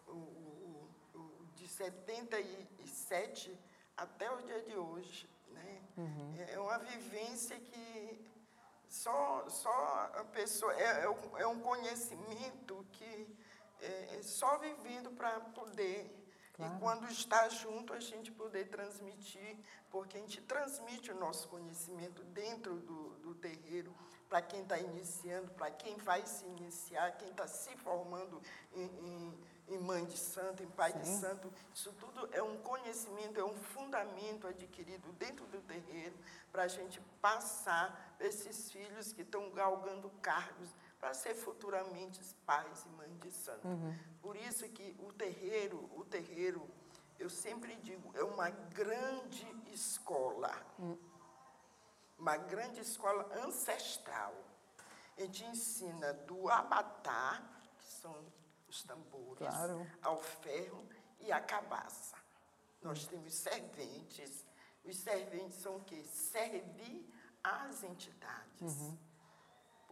o, 0.09 0.13
o, 0.13 0.91
o, 1.15 1.47
de 1.55 1.69
77 1.69 3.59
até 3.95 4.31
o 4.31 4.39
dia 4.41 4.63
de 4.63 4.75
hoje. 4.79 5.29
Né? 5.49 5.83
Uhum. 5.99 6.35
É 6.49 6.59
uma 6.59 6.79
vivência 6.79 7.61
que 7.61 8.33
só, 8.89 9.47
só 9.51 10.11
a 10.15 10.25
pessoa. 10.25 10.73
É, 10.73 11.05
é 11.39 11.47
um 11.47 11.61
conhecimento 11.61 12.87
que 12.93 13.42
é, 13.83 14.17
é 14.17 14.23
só 14.23 14.59
vivendo 14.59 15.11
para 15.11 15.41
poder. 15.41 16.19
Claro. 16.55 16.77
E 16.77 16.81
quando 16.81 17.09
está 17.09 17.49
junto, 17.49 17.93
a 17.93 18.01
gente 18.01 18.31
poder 18.31 18.69
transmitir, 18.69 19.57
porque 19.91 20.17
a 20.17 20.21
gente 20.21 20.41
transmite 20.43 21.11
o 21.11 21.19
nosso 21.19 21.49
conhecimento 21.49 22.23
dentro 22.25 22.77
do, 22.77 23.11
do 23.21 23.35
terreiro 23.35 23.95
para 24.29 24.41
quem 24.41 24.63
está 24.63 24.79
iniciando, 24.79 25.51
para 25.53 25.71
quem 25.71 25.97
vai 25.97 26.25
se 26.27 26.45
iniciar, 26.47 27.13
quem 27.13 27.31
está 27.31 27.47
se 27.47 27.77
formando 27.77 28.41
em, 28.75 28.85
em 28.85 29.53
em 29.69 29.79
mãe 29.79 30.05
de 30.05 30.17
santo, 30.17 30.63
em 30.63 30.69
pai 30.69 30.93
Sim. 30.93 30.99
de 30.99 31.07
santo. 31.07 31.53
Isso 31.75 31.93
tudo 31.93 32.29
é 32.33 32.43
um 32.43 32.57
conhecimento, 32.59 33.41
é 33.41 33.45
um 33.45 33.55
fundamento 33.55 34.47
adquirido 34.47 35.13
dentro 35.13 35.47
do 35.47 35.61
terreiro 35.63 36.17
para 36.51 36.65
a 36.65 36.69
gente 36.69 37.01
passar 37.21 38.17
esses 38.21 38.71
filhos 38.71 39.13
que 39.13 39.23
estão 39.23 39.51
galgando 39.51 40.11
cargos 40.21 40.69
para 41.03 41.15
ser 41.15 41.35
futuramente 41.35 42.23
pais 42.47 42.85
e 42.87 42.89
mães 42.91 43.19
de 43.19 43.33
santo. 43.33 43.67
Uhum. 43.67 43.99
Por 44.21 44.37
isso 44.37 44.69
que 44.69 44.97
o 45.01 45.13
terreiro, 45.13 45.91
o 45.97 46.05
terreiro, 46.05 46.65
eu 47.19 47.29
sempre 47.29 47.75
digo, 47.75 48.17
é 48.17 48.23
uma 48.23 48.49
grande 48.51 49.45
escola. 49.73 50.55
Uhum. 50.79 50.97
Uma 52.17 52.37
grande 52.37 52.81
escola 52.81 53.29
ancestral. 53.45 54.33
A 55.19 55.23
gente 55.23 55.45
ensina 55.45 56.15
do 56.15 56.49
abatá, 56.49 57.43
que 57.81 57.91
são 57.91 58.15
os 58.69 58.85
tambores, 58.85 59.39
claro. 59.39 59.85
ao 60.03 60.21
ferro 60.21 60.89
e 61.19 61.33
à 61.33 61.41
cabaça. 61.41 62.15
Nós 62.81 63.09
temos 63.09 63.35
serventes. 63.35 64.47
Os 64.85 64.97
serventes 64.99 65.59
são 65.59 65.79
o 65.79 65.85
quê? 65.85 66.05
Servir 66.05 67.13
às 67.43 67.83
entidades. 67.83 68.61
Uhum. 68.61 69.12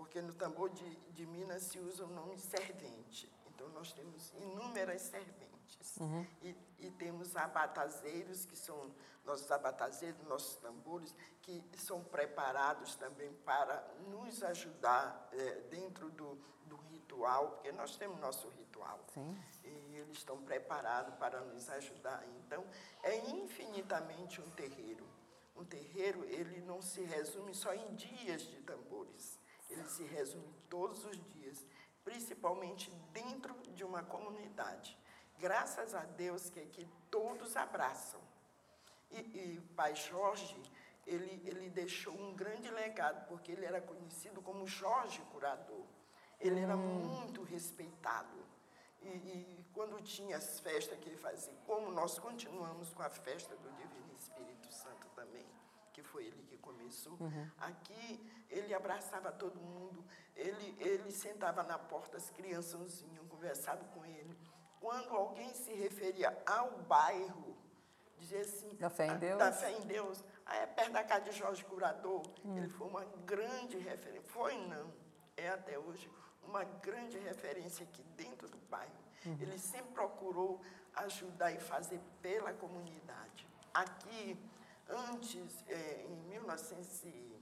Porque 0.01 0.23
no 0.23 0.33
tambor 0.33 0.71
de, 0.71 0.97
de 1.11 1.27
Minas 1.27 1.65
se 1.65 1.79
usa 1.79 2.07
o 2.07 2.09
nome 2.09 2.39
servente. 2.39 3.31
Então, 3.49 3.69
nós 3.69 3.93
temos 3.93 4.33
inúmeras 4.33 5.03
serventes. 5.03 5.99
Uhum. 5.99 6.27
E, 6.41 6.57
e, 6.79 6.91
temos 6.93 7.37
abatazeiros, 7.37 8.47
que 8.47 8.57
são 8.57 8.91
nossos 9.27 9.51
abatazeiros, 9.53 10.19
nossos 10.27 10.57
tambores, 10.57 11.15
que 11.43 11.63
são 11.77 12.03
preparados 12.03 12.95
também 12.95 13.31
para 13.45 13.87
nos 14.09 14.43
ajudar 14.43 15.29
é, 15.33 15.61
dentro 15.69 16.11
do, 16.13 16.37
do 16.65 16.77
ritual, 16.77 17.51
porque 17.51 17.71
nós 17.71 17.95
temos 17.97 18.19
nosso 18.21 18.49
ritual. 18.49 19.05
Sim. 19.13 19.39
E 19.63 19.97
eles 19.97 20.17
estão 20.17 20.41
preparados 20.41 21.15
para 21.17 21.43
nos 21.43 21.69
ajudar. 21.69 22.27
Então, 22.39 22.65
é 23.03 23.19
infinitamente 23.33 24.41
um 24.41 24.49
terreiro. 24.53 25.07
Um 25.55 25.65
terreiro, 25.67 26.25
ele 26.25 26.63
não 26.63 26.81
se 26.81 27.03
resume 27.03 27.55
só 27.55 27.75
em 27.75 27.95
dias 27.95 28.41
de 28.41 28.63
tambores. 28.63 29.40
Ele 29.71 29.89
se 29.89 30.03
resume 30.05 30.53
todos 30.69 31.05
os 31.05 31.17
dias 31.33 31.65
principalmente 32.05 32.91
dentro 33.13 33.55
de 33.75 33.85
uma 33.85 34.03
comunidade. 34.03 34.97
Graças 35.39 35.95
a 35.95 36.01
Deus 36.01 36.51
que 36.51 36.61
aqui 36.61 36.87
todos 37.11 37.57
abraçam. 37.57 38.21
E, 39.11 39.19
e 39.19 39.61
Pai 39.77 39.95
Jorge, 39.95 40.61
ele, 41.07 41.43
ele 41.45 41.71
deixou 41.71 42.15
um 42.15 42.35
grande 42.35 42.71
legado, 42.71 43.27
porque 43.27 43.53
ele 43.53 43.65
era 43.65 43.81
conhecido 43.81 44.43
como 44.43 44.67
Jorge 44.67 45.21
Curador. 45.33 45.85
Ele 46.39 46.61
era 46.61 46.77
hum. 46.77 46.79
muito 46.79 47.43
respeitado. 47.43 48.39
E, 49.03 49.09
e, 49.09 49.67
quando 49.73 50.03
tinha 50.03 50.37
as 50.37 50.61
festas 50.61 50.99
que 50.99 51.09
ele 51.09 51.17
fazia, 51.17 51.55
como 51.67 51.91
nós 51.91 52.19
continuamos 52.19 52.93
com 52.93 53.03
a 53.03 53.09
festa 53.09 53.57
do 53.57 53.71
Divino 53.73 54.15
Espírito 54.19 54.71
Santo 54.71 55.09
também, 55.15 55.47
que 55.93 56.00
foi 56.11 56.27
ele 56.27 56.43
que 56.45 56.57
começou. 56.59 57.17
Uhum. 57.21 57.51
Aqui 57.59 58.21
ele 58.49 58.75
abraçava 58.75 59.31
todo 59.33 59.59
mundo, 59.61 60.05
ele, 60.37 60.77
ele 60.79 61.11
sentava 61.11 61.63
na 61.63 61.79
porta, 61.79 62.17
as 62.17 62.31
crianças 62.31 63.03
vinham, 63.03 63.27
conversavam 63.27 63.85
com 63.89 64.05
ele. 64.05 64.37
Quando 64.81 65.15
alguém 65.15 65.53
se 65.55 65.73
referia 65.75 66.37
ao 66.47 66.79
bairro, 66.83 67.57
dizia 68.19 68.41
assim, 68.41 68.75
da 68.77 68.91
fé 68.91 69.07
em 69.07 69.19
Deus, 69.19 69.39
da 69.39 69.53
fé 69.53 69.73
em 69.73 69.81
Deus 69.83 70.25
ah, 70.47 70.57
é 70.57 70.67
perto 70.67 70.93
da 70.93 71.05
casa 71.05 71.25
de 71.27 71.33
Jorge 71.33 71.65
Curador. 71.65 72.23
Hum. 72.45 72.57
Ele 72.57 72.69
foi 72.69 72.89
uma 72.89 73.05
grande 73.25 73.79
referência. 73.79 74.23
Foi 74.29 74.57
não, 74.67 74.93
é 75.37 75.49
até 75.49 75.79
hoje 75.79 76.11
uma 76.43 76.65
grande 76.65 77.19
referência 77.19 77.85
aqui 77.85 78.03
dentro 78.17 78.49
do 78.49 78.59
bairro. 78.69 78.91
Uhum. 79.25 79.39
Ele 79.41 79.59
sempre 79.59 79.93
procurou 79.93 80.61
ajudar 80.97 81.53
e 81.53 81.61
fazer 81.61 82.01
pela 82.21 82.53
comunidade. 82.53 83.47
Aqui 83.73 84.37
Antes, 84.91 85.65
é, 85.69 86.05
em 86.09 86.17
1900 86.29 87.41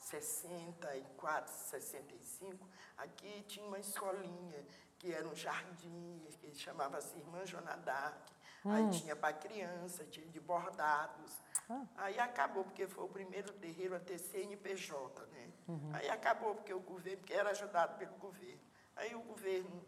64, 0.00 1.52
65, 1.52 2.68
aqui 2.96 3.42
tinha 3.46 3.64
uma 3.66 3.78
escolinha 3.78 4.64
que 4.98 5.12
era 5.12 5.26
um 5.26 5.34
jardim, 5.34 6.20
que 6.40 6.54
chamava-se 6.54 7.16
Irmã 7.16 7.44
Jonadark. 7.46 8.32
Hum. 8.64 8.72
Aí 8.72 8.90
tinha 8.90 9.16
para 9.16 9.32
criança, 9.32 10.04
tinha 10.04 10.26
de 10.26 10.40
bordados. 10.40 11.40
Ah. 11.68 11.86
Aí 11.96 12.18
acabou, 12.18 12.64
porque 12.64 12.86
foi 12.86 13.04
o 13.04 13.08
primeiro 13.08 13.52
terreiro 13.54 13.94
a 13.94 14.00
ter 14.00 14.18
CNPJ, 14.18 15.26
né? 15.26 15.48
Uhum. 15.68 15.90
Aí 15.94 16.10
acabou, 16.10 16.54
porque 16.54 16.74
o 16.74 16.80
governo, 16.80 17.18
porque 17.18 17.32
era 17.32 17.50
ajudado 17.50 17.96
pelo 17.96 18.14
governo. 18.16 18.60
Aí 18.96 19.14
o 19.14 19.22
governo 19.22 19.82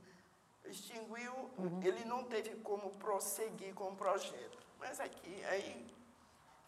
extinguiu, 0.64 1.34
uhum. 1.58 1.82
ele 1.82 2.04
não 2.04 2.24
teve 2.24 2.54
como 2.56 2.90
prosseguir 2.92 3.74
com 3.74 3.90
o 3.90 3.96
projeto. 3.96 4.58
Mas 4.78 5.00
aqui, 5.00 5.44
aí 5.44 5.92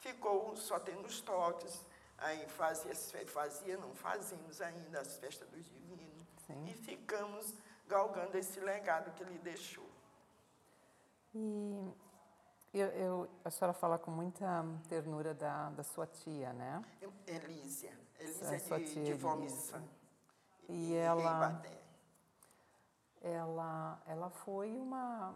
ficou 0.04 0.54
só 0.54 0.78
tendo 0.78 1.06
os 1.06 1.20
toques, 1.22 1.82
aí 2.18 2.46
fazia, 2.48 2.94
fazia 3.26 3.76
não 3.78 3.94
fazíamos 3.94 4.60
ainda 4.60 5.00
as 5.00 5.16
festas 5.16 5.48
dos 5.48 5.64
divinos. 5.64 6.26
Sim. 6.46 6.66
E 6.66 6.74
ficamos 6.74 7.54
galgando 7.88 8.36
esse 8.36 8.60
legado 8.60 9.10
que 9.14 9.22
ele 9.22 9.38
deixou. 9.38 9.88
E 11.34 11.90
eu, 12.74 12.88
eu, 12.88 13.30
a 13.44 13.50
senhora 13.50 13.72
fala 13.72 13.98
com 13.98 14.10
muita 14.10 14.46
ternura 14.88 15.32
da, 15.32 15.70
da 15.70 15.82
sua 15.82 16.06
tia, 16.06 16.52
né? 16.52 16.84
Elísia. 17.26 17.98
Elísia 18.20 18.56
é 18.56 18.78
de, 18.78 18.92
tia 18.92 19.16
de. 19.16 19.24
E, 20.68 20.90
e 20.90 20.94
ela, 20.94 21.62
ela, 23.22 24.02
ela 24.06 24.30
foi 24.30 24.70
uma 24.76 25.34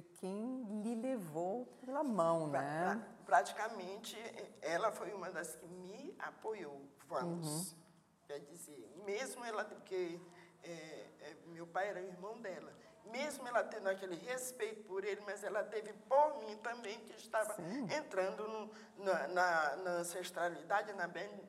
quem 0.00 0.82
lhe 0.82 0.94
levou 0.94 1.66
pela 1.84 2.02
mão, 2.02 2.50
pra, 2.50 2.62
né? 2.62 2.94
Pra, 2.94 3.24
praticamente, 3.26 4.16
ela 4.62 4.90
foi 4.90 5.12
uma 5.12 5.30
das 5.30 5.54
que 5.56 5.66
me 5.66 6.14
apoiou, 6.18 6.88
vamos. 7.06 7.72
Uhum. 7.72 7.78
Quer 8.26 8.38
dizer, 8.40 8.90
mesmo 9.04 9.44
ela, 9.44 9.64
porque 9.64 10.18
é, 10.62 10.70
é, 10.70 11.36
meu 11.46 11.66
pai 11.66 11.88
era 11.88 12.00
irmão 12.00 12.40
dela, 12.40 12.72
mesmo 13.04 13.46
ela 13.46 13.62
tendo 13.64 13.88
aquele 13.88 14.16
respeito 14.16 14.84
por 14.84 15.04
ele, 15.04 15.20
mas 15.26 15.44
ela 15.44 15.62
teve 15.64 15.92
por 16.08 16.38
mim 16.38 16.56
também, 16.58 16.98
que 17.00 17.12
estava 17.16 17.54
Sim. 17.54 17.86
entrando 17.92 18.46
no, 18.48 19.04
na, 19.04 19.28
na, 19.28 19.76
na, 19.76 19.90
ancestralidade, 19.98 20.92
na 20.94 21.08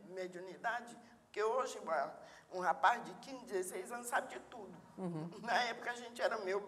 mediunidade, 0.10 0.98
porque 1.24 1.42
hoje 1.42 1.80
um 2.52 2.60
rapaz 2.60 3.04
de 3.06 3.14
15, 3.16 3.46
16 3.46 3.92
anos 3.92 4.08
sabe 4.08 4.28
de 4.28 4.40
tudo. 4.42 4.76
Uhum. 4.98 5.30
Na 5.42 5.64
época 5.64 5.92
a 5.92 5.96
gente 5.96 6.22
era 6.22 6.38
meio 6.40 6.60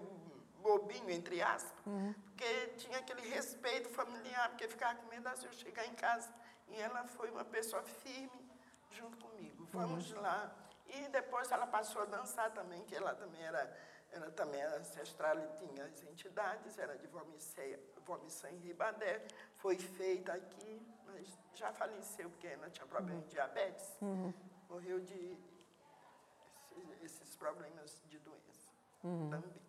bobinho, 0.65 1.10
entre 1.12 1.41
aspas, 1.41 1.86
uhum. 1.86 2.13
porque 2.25 2.67
tinha 2.77 2.98
aquele 2.98 3.22
respeito 3.29 3.88
familiar, 3.89 4.50
porque 4.50 4.67
ficava 4.67 4.95
com 4.95 5.07
medo 5.07 5.29
de 5.39 5.45
eu 5.45 5.53
chegar 5.53 5.86
em 5.86 5.93
casa. 5.93 6.34
E 6.67 6.75
ela 6.81 7.05
foi 7.05 7.29
uma 7.29 7.45
pessoa 7.45 7.84
firme 7.84 8.41
junto 8.89 9.15
comigo. 9.17 9.67
Vamos 9.72 10.12
uhum. 10.12 10.22
lá. 10.22 10.53
E 10.88 11.07
depois 11.10 11.51
ela 11.51 11.67
passou 11.67 12.01
a 12.01 12.05
dançar 12.05 12.51
também, 12.51 12.84
que 12.86 12.95
ela 12.95 13.13
também 13.13 13.43
era 13.43 13.63
ela 14.12 14.31
também 14.31 14.62
era 14.62 14.77
ancestral 14.77 15.38
e 15.38 15.48
tinha 15.57 15.84
as 15.84 16.01
entidades, 16.03 16.77
era 16.77 16.98
de 16.98 17.05
Vomissã 17.07 18.50
em 18.50 18.60
Ribadé. 18.60 19.22
Foi 19.57 19.77
feita 19.77 20.31
aqui, 20.31 20.81
mas 21.05 21.27
já 21.53 21.74
faleceu 21.74 22.29
porque 22.29 22.48
ela 22.48 22.69
tinha 22.69 22.88
problema 22.88 23.19
de 23.22 23.27
diabetes. 23.31 23.98
Uhum. 24.01 24.34
Morreu 24.69 25.01
de 25.01 25.38
esses 27.01 27.36
problemas 27.36 28.01
de 28.07 28.17
doença 28.19 28.72
uhum. 29.03 29.29
também. 29.29 29.64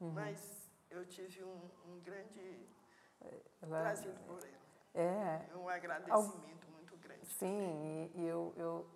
Uhum. 0.00 0.12
Mas 0.12 0.70
eu 0.90 1.04
tive 1.06 1.42
um, 1.44 1.70
um 1.86 2.00
grande 2.00 2.66
ela, 3.62 3.80
trazido 3.80 4.18
por 4.20 4.42
ela. 4.44 4.58
É, 4.94 5.56
um 5.56 5.68
agradecimento 5.68 6.66
ao, 6.66 6.72
muito 6.72 6.96
grande. 6.96 7.26
Sim, 7.26 8.10
e, 8.14 8.20
e 8.20 8.26
eu, 8.26 8.52
eu, 8.56 8.90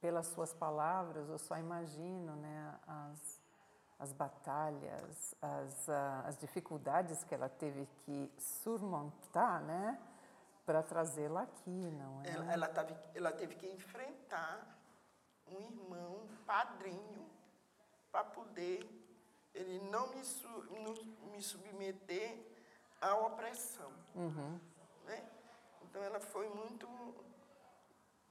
pelas 0.00 0.26
suas 0.26 0.54
palavras, 0.54 1.28
eu 1.28 1.38
só 1.38 1.58
imagino 1.58 2.36
né, 2.36 2.78
as, 2.86 3.42
as 3.98 4.12
batalhas, 4.12 5.34
as, 5.40 5.88
as 5.88 6.36
dificuldades 6.38 7.24
que 7.24 7.34
ela 7.34 7.48
teve 7.48 7.86
que 8.04 8.32
surmontar, 8.38 9.62
né? 9.62 9.98
Para 10.64 10.82
trazê-la 10.82 11.42
aqui, 11.42 11.90
não 11.92 12.22
é? 12.22 12.30
Ela, 12.30 12.52
ela, 12.52 12.68
teve, 12.68 12.94
ela 13.14 13.32
teve 13.32 13.54
que 13.54 13.68
enfrentar 13.68 14.76
um 15.46 15.60
irmão, 15.60 16.26
padrinho, 16.44 17.30
para 18.10 18.24
poder 18.24 18.84
ele 19.56 19.78
não 19.90 20.08
me, 20.08 20.22
não 20.80 20.94
me 21.30 21.42
submeter 21.42 22.38
à 23.00 23.14
opressão. 23.16 23.90
Uhum. 24.14 24.60
Né? 25.06 25.24
Então 25.82 26.02
ela 26.02 26.20
foi 26.20 26.48
muito 26.48 26.86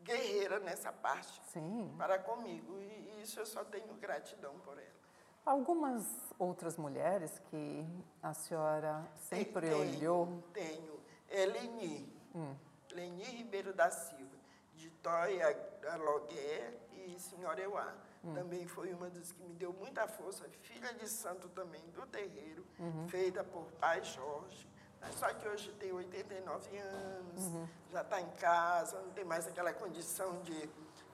guerreira 0.01 0.59
nessa 0.59 0.93
parte 0.93 1.41
Sim. 1.51 1.93
para 1.97 2.19
comigo 2.19 2.79
e 2.79 3.21
isso 3.23 3.39
eu 3.39 3.45
só 3.45 3.63
tenho 3.63 3.93
gratidão 3.95 4.59
por 4.59 4.77
ela. 4.77 4.95
Algumas 5.43 6.05
outras 6.37 6.77
mulheres 6.77 7.39
que 7.49 7.85
a 8.21 8.33
senhora 8.33 9.03
sempre 9.15 9.69
tenho, 9.69 9.79
olhou? 9.79 10.43
Tenho. 10.53 10.99
Eleni, 11.29 12.11
hum. 12.35 12.55
Leni 12.91 13.23
Ribeiro 13.23 13.73
da 13.73 13.89
Silva, 13.89 14.37
de 14.73 14.89
Toia 14.89 15.55
Loguer 15.97 16.79
e 16.91 17.19
Senhora 17.19 17.61
Euá. 17.61 17.93
Hum. 18.25 18.33
Também 18.33 18.65
foi 18.65 18.91
uma 18.91 19.09
das 19.09 19.31
que 19.31 19.43
me 19.43 19.53
deu 19.53 19.71
muita 19.71 20.07
força, 20.07 20.49
filha 20.63 20.91
de 20.95 21.07
santo 21.07 21.47
também 21.49 21.81
do 21.91 22.05
terreiro, 22.07 22.65
uhum. 22.79 23.07
feita 23.07 23.43
por 23.43 23.65
pai 23.73 24.03
Jorge. 24.03 24.67
Só 25.11 25.31
que 25.35 25.47
hoje 25.47 25.71
tem 25.73 25.91
89 25.91 26.77
anos, 26.77 27.43
uhum. 27.43 27.67
já 27.91 28.01
está 28.01 28.19
em 28.19 28.29
casa, 28.31 28.99
não 28.99 29.11
tem 29.11 29.23
mais 29.23 29.47
aquela 29.47 29.71
condição 29.71 30.41
de 30.41 30.67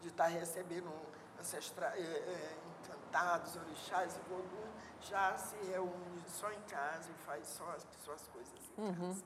estar 0.07 0.23
tá 0.23 0.27
recebendo 0.27 0.89
ancestrais, 1.37 1.99
é, 1.99 2.01
é, 2.01 2.57
encantados, 2.79 3.57
orixás 3.57 4.15
e 4.15 4.29
vodum, 4.29 4.71
já 5.01 5.37
se 5.37 5.57
reúne 5.65 6.23
só 6.27 6.49
em 6.53 6.61
casa 6.61 7.09
e 7.11 7.25
faz 7.25 7.45
só 7.47 7.69
as 7.71 7.85
suas 8.05 8.25
coisas 8.27 8.53
em 8.77 8.81
uhum. 8.81 9.09
casa. 9.09 9.23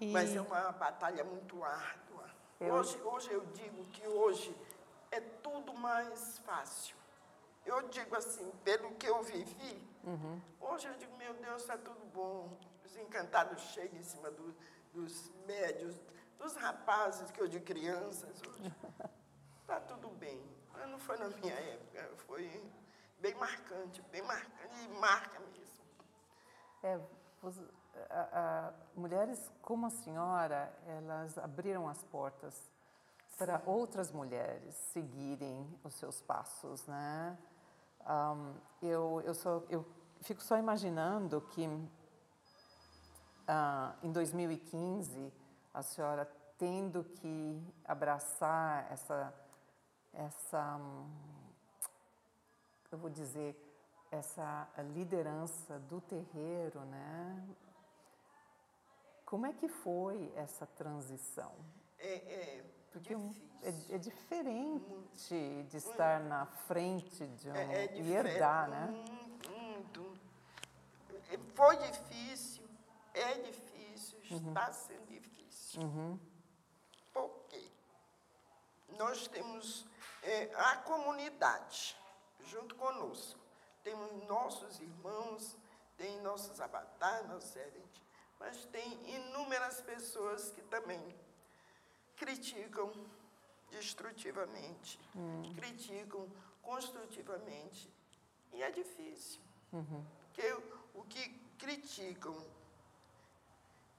E... 0.00 0.10
Mas 0.10 0.34
é 0.34 0.40
uma 0.40 0.72
batalha 0.72 1.22
muito 1.24 1.62
árdua. 1.62 2.30
Hoje, 2.58 3.00
hoje 3.02 3.32
eu 3.32 3.44
digo 3.46 3.84
que 3.86 4.06
hoje 4.06 4.56
é 5.12 5.20
tudo 5.20 5.72
mais 5.74 6.38
fácil. 6.38 6.96
Eu 7.64 7.88
digo 7.88 8.16
assim, 8.16 8.50
pelo 8.64 8.92
que 8.96 9.06
eu 9.06 9.22
vivi, 9.22 9.88
uhum. 10.02 10.40
hoje 10.60 10.88
eu 10.88 10.94
digo, 10.94 11.16
meu 11.16 11.32
Deus, 11.34 11.62
está 11.62 11.78
tudo 11.78 12.04
bom. 12.12 12.58
Os 12.84 12.96
encantados 12.96 13.62
chegam 13.62 14.00
em 14.00 14.02
cima 14.02 14.30
do, 14.30 14.52
dos 14.92 15.30
médios, 15.46 15.94
dos 16.38 16.56
rapazes 16.56 17.30
que 17.30 17.40
eu 17.40 17.46
de 17.46 17.60
crianças, 17.60 18.42
hoje. 18.42 18.74
Está 19.60 19.78
tudo 19.86 20.08
bem. 20.08 20.42
Mas 20.72 20.88
não 20.88 20.98
foi 20.98 21.16
na 21.18 21.28
minha 21.28 21.54
época, 21.54 22.16
foi 22.26 22.72
bem 23.20 23.34
marcante, 23.34 24.02
bem 24.10 24.22
marcante, 24.22 24.74
e 24.82 24.88
marca 24.98 25.38
mesmo. 25.38 25.82
É, 26.82 26.98
a, 28.10 28.28
a, 28.32 28.72
mulheres 28.96 29.52
como 29.60 29.86
a 29.86 29.90
senhora, 29.90 30.74
elas 30.86 31.38
abriram 31.38 31.88
as 31.88 32.02
portas 32.02 32.71
para 33.36 33.60
outras 33.66 34.12
mulheres 34.12 34.74
seguirem 34.92 35.68
os 35.82 35.94
seus 35.94 36.22
passos, 36.22 36.86
né? 36.86 37.36
Um, 38.06 38.54
eu, 38.82 39.20
eu, 39.24 39.34
só, 39.34 39.64
eu 39.68 39.84
fico 40.20 40.40
só 40.42 40.56
imaginando 40.58 41.40
que 41.40 41.66
uh, 41.66 41.90
em 44.02 44.12
2015 44.12 45.32
a 45.72 45.82
senhora 45.82 46.30
tendo 46.58 47.04
que 47.04 47.62
abraçar 47.84 48.90
essa, 48.92 49.34
essa, 50.12 50.80
eu 52.90 52.98
vou 52.98 53.10
dizer, 53.10 53.56
essa 54.10 54.68
liderança 54.92 55.78
do 55.80 56.00
terreiro, 56.00 56.80
né? 56.84 57.48
Como 59.24 59.46
é 59.46 59.52
que 59.52 59.66
foi 59.66 60.30
essa 60.36 60.66
transição? 60.66 61.52
É, 61.98 62.14
é 62.14 62.71
porque 62.92 63.14
é, 63.62 63.94
é, 63.94 63.98
diferente 63.98 65.64
de 65.68 65.76
estar 65.76 66.20
na 66.20 66.46
frente 66.46 67.26
de 67.26 67.48
um, 67.48 67.54
é, 67.54 67.86
é 67.86 67.96
e 67.96 68.12
herdar, 68.12 68.68
né? 68.68 68.86
Muito. 69.48 70.18
Foi 71.54 71.76
difícil, 71.78 72.68
é 73.14 73.34
difícil, 73.38 74.18
uhum. 74.30 74.48
está 74.48 74.72
sendo 74.72 75.06
difícil. 75.06 75.82
Uhum. 75.82 76.18
Por 77.12 77.30
quê? 77.48 77.70
Nós 78.98 79.26
temos 79.28 79.86
é, 80.22 80.50
a 80.54 80.76
comunidade 80.76 81.96
junto 82.44 82.74
conosco. 82.74 83.40
Temos 83.82 84.12
nossos 84.28 84.80
irmãos, 84.80 85.56
tem 85.96 86.20
nossos 86.20 86.60
avatares, 86.60 87.26
nossos 87.28 87.56
mas 88.38 88.64
tem 88.66 89.14
inúmeras 89.14 89.80
pessoas 89.82 90.50
que 90.50 90.62
também 90.62 91.00
criticam 92.22 92.92
destrutivamente, 93.68 94.98
hum. 95.16 95.52
criticam 95.56 96.30
construtivamente. 96.62 97.90
E 98.52 98.62
é 98.62 98.70
difícil. 98.70 99.40
Uhum. 99.72 100.04
Porque 100.26 100.52
o 100.94 101.02
que 101.04 101.28
criticam 101.58 102.46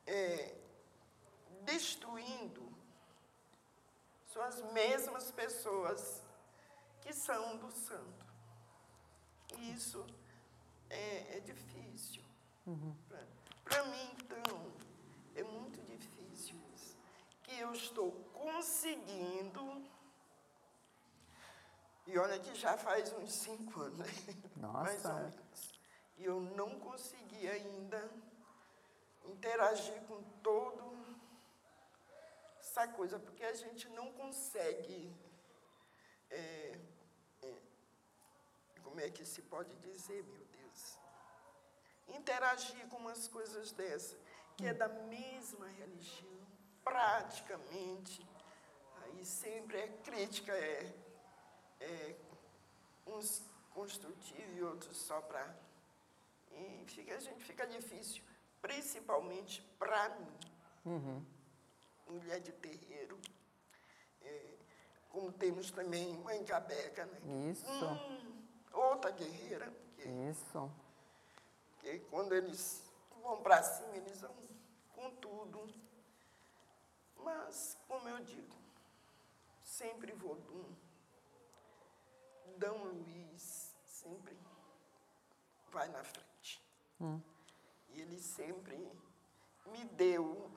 é, 0.08 0.56
destruindo 1.66 2.72
são 4.32 4.42
as 4.44 4.62
mesmas 4.72 5.32
pessoas 5.32 6.24
que 7.02 7.12
são 7.12 7.58
do 7.58 7.72
santo. 7.72 8.26
E 9.58 9.74
isso 9.74 10.06
é, 10.90 11.38
é 11.38 11.40
difícil. 11.42 12.24
Uhum. 12.66 12.96
Para 13.66 13.84
mim, 13.86 14.12
então, 14.16 14.72
é 15.36 15.44
muito. 15.44 15.83
Que 17.54 17.60
eu 17.60 17.72
estou 17.72 18.12
conseguindo. 18.34 19.86
E 22.08 22.18
olha 22.18 22.40
que 22.40 22.56
já 22.56 22.76
faz 22.76 23.14
uns 23.14 23.32
cinco 23.32 23.80
anos? 23.80 24.08
Nossa. 24.58 24.74
mais 24.74 25.06
ou 25.06 25.14
menos. 25.14 25.80
E 26.18 26.26
eu 26.26 26.42
não 26.42 26.80
consegui 26.80 27.48
ainda 27.48 28.10
interagir 29.26 30.02
com 30.08 30.24
todo 30.42 30.84
essa 32.60 32.88
coisa, 32.88 33.20
porque 33.20 33.44
a 33.44 33.54
gente 33.54 33.88
não 33.90 34.12
consegue. 34.14 35.16
É, 36.32 36.80
é, 37.44 37.62
como 38.82 39.00
é 39.00 39.12
que 39.12 39.24
se 39.24 39.44
pode 39.44 39.76
dizer, 39.76 40.24
meu 40.24 40.46
Deus? 40.46 40.98
Interagir 42.08 42.88
com 42.88 42.98
umas 42.98 43.28
coisas 43.28 43.72
dessas, 43.72 44.18
que 44.58 44.66
é 44.66 44.74
da 44.74 44.88
mesma 44.88 45.68
religião, 45.68 46.43
praticamente. 46.84 48.28
Aí 49.04 49.26
sempre 49.26 49.78
é 49.78 49.88
crítica, 50.04 50.52
é, 50.52 50.94
é 51.80 52.16
uns 53.08 53.44
construtivos 53.74 54.58
e 54.58 54.62
outros 54.62 54.98
só 54.98 55.22
para. 55.22 55.56
E 56.52 56.86
fica, 56.88 57.16
a 57.16 57.20
gente 57.20 57.44
fica 57.44 57.66
difícil, 57.66 58.24
principalmente 58.62 59.62
para 59.80 60.10
mim. 60.10 60.38
Uhum. 60.86 61.26
Mulher 62.08 62.40
de 62.40 62.52
terreiro. 62.52 63.20
É, 64.22 64.54
como 65.10 65.32
temos 65.32 65.70
também 65.72 66.18
Mãe 66.18 66.44
Cabeca, 66.44 67.06
né? 67.06 67.50
Isso. 67.52 67.66
Hum, 67.68 68.44
outra 68.72 69.12
guerreira, 69.12 69.72
porque, 69.72 70.10
Isso. 70.10 70.72
porque 71.72 72.00
quando 72.10 72.34
eles 72.34 72.84
vão 73.22 73.42
para 73.42 73.62
cima, 73.62 73.96
eles 73.96 74.22
vão 74.22 74.36
com 74.96 75.12
tudo. 75.18 75.74
Mas, 77.24 77.78
como 77.88 78.08
eu 78.10 78.20
digo, 78.24 78.56
sempre 79.64 80.12
Vodum, 80.14 80.76
Dom 82.58 82.84
Luiz, 82.84 83.74
sempre 83.86 84.38
vai 85.72 85.88
na 85.90 86.04
frente. 86.04 86.64
Hum. 87.00 87.20
E 87.90 88.02
ele 88.02 88.20
sempre 88.20 88.78
me 89.66 89.86
deu 89.86 90.52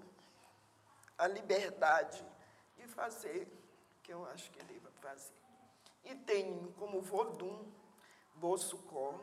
a 1.17 1.27
liberdade 1.27 2.25
de 2.77 2.87
fazer 2.89 3.47
o 3.99 4.03
que 4.03 4.13
eu 4.13 4.27
acho 4.27 4.51
que 4.51 4.63
deva 4.65 4.91
fazer. 4.91 5.35
E 6.05 6.15
tenho 6.15 6.73
como 6.73 7.01
Vodum, 7.01 7.71
Boçucó 8.35 9.19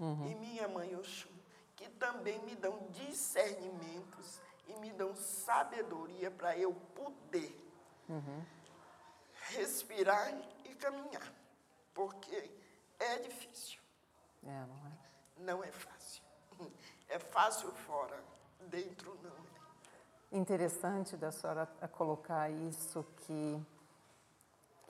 e 0.00 0.34
minha 0.34 0.66
mãe 0.66 0.96
Oxum, 0.96 1.30
que 1.76 1.88
também 1.90 2.38
me 2.40 2.54
dão 2.56 2.88
discernimentos 2.90 4.40
e 4.70 4.80
me 4.80 4.92
dão 4.92 5.14
sabedoria 5.16 6.30
para 6.30 6.56
eu 6.56 6.72
poder 6.94 7.54
respirar 9.50 10.32
e 10.64 10.74
caminhar. 10.74 11.32
Porque 11.94 12.50
é 12.98 13.18
difícil, 13.18 13.80
É, 14.44 14.48
não 14.66 14.86
é? 14.86 14.92
não 15.38 15.64
é 15.64 15.70
fácil. 15.70 16.22
É 17.08 17.18
fácil 17.18 17.70
fora, 17.72 18.22
dentro 18.68 19.18
não 19.22 19.30
é. 19.30 19.50
Interessante 20.32 21.16
da 21.16 21.32
senhora 21.32 21.66
colocar 21.88 22.50
isso 22.50 23.04
que 23.26 23.60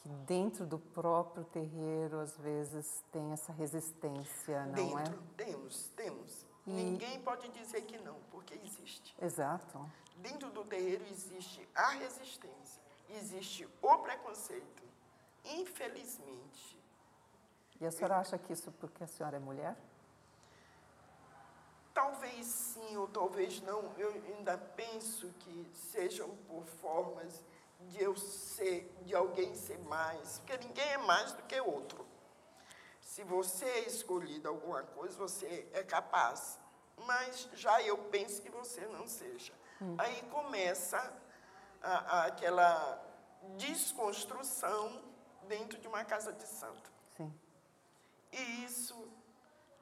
que 0.03 0.09
dentro 0.27 0.65
do 0.65 0.79
próprio 0.79 1.45
terreiro 1.45 2.21
às 2.21 2.35
vezes 2.39 3.05
tem 3.13 3.33
essa 3.33 3.53
resistência, 3.53 4.65
não 4.65 4.73
Dentro, 4.75 5.15
é? 5.15 5.45
temos, 5.45 5.89
temos. 5.95 6.47
E- 6.67 6.71
Ninguém 6.71 7.21
pode 7.23 7.49
dizer 7.49 7.83
que 7.83 7.99
não, 7.99 8.17
porque 8.31 8.55
existe. 8.55 9.15
Exato. 9.21 9.91
Dentro 10.17 10.51
do 10.51 10.65
terreiro 10.65 11.05
existe 11.11 11.67
a 11.75 11.91
resistência, 11.91 12.83
existe 13.09 13.69
o 13.83 13.99
preconceito. 13.99 14.83
Infelizmente, 15.45 16.79
E 17.81 17.87
a 17.87 17.91
senhora 17.91 18.19
acha 18.19 18.37
que 18.37 18.53
isso 18.53 18.71
porque 18.73 19.03
a 19.03 19.07
senhora 19.07 19.37
é 19.37 19.41
mulher? 19.41 19.75
talvez 21.93 22.47
sim 22.47 22.97
ou 22.97 23.09
talvez 23.09 23.61
não, 23.63 23.93
eu 23.99 24.11
ainda 24.11 24.57
penso 24.57 25.29
que 25.41 25.67
sejam 25.75 26.29
por 26.49 26.65
formas 26.81 27.43
de 27.89 28.03
eu 28.03 28.17
ser, 28.17 28.91
de 29.03 29.15
alguém 29.15 29.55
ser 29.55 29.79
mais, 29.81 30.39
porque 30.39 30.67
ninguém 30.67 30.89
é 30.89 30.99
mais 30.99 31.33
do 31.33 31.43
que 31.43 31.61
outro. 31.61 32.07
Se 33.11 33.25
você 33.25 33.65
é 33.65 33.89
escolhido 33.89 34.49
alguma 34.49 34.85
coisa, 34.85 35.19
você 35.19 35.69
é 35.73 35.83
capaz. 35.83 36.61
Mas 37.09 37.49
já 37.55 37.83
eu 37.83 37.99
penso 38.05 38.41
que 38.41 38.49
você 38.49 38.87
não 38.87 39.05
seja. 39.09 39.53
Aí 39.99 40.23
começa 40.31 40.97
a- 41.83 42.19
a- 42.19 42.25
aquela 42.27 42.73
desconstrução 43.57 45.03
dentro 45.49 45.77
de 45.81 45.89
uma 45.89 46.05
casa 46.05 46.33
de 46.33 46.47
santo. 46.47 46.89
Sim. 47.17 47.33
E 48.31 48.65
isso 48.65 48.97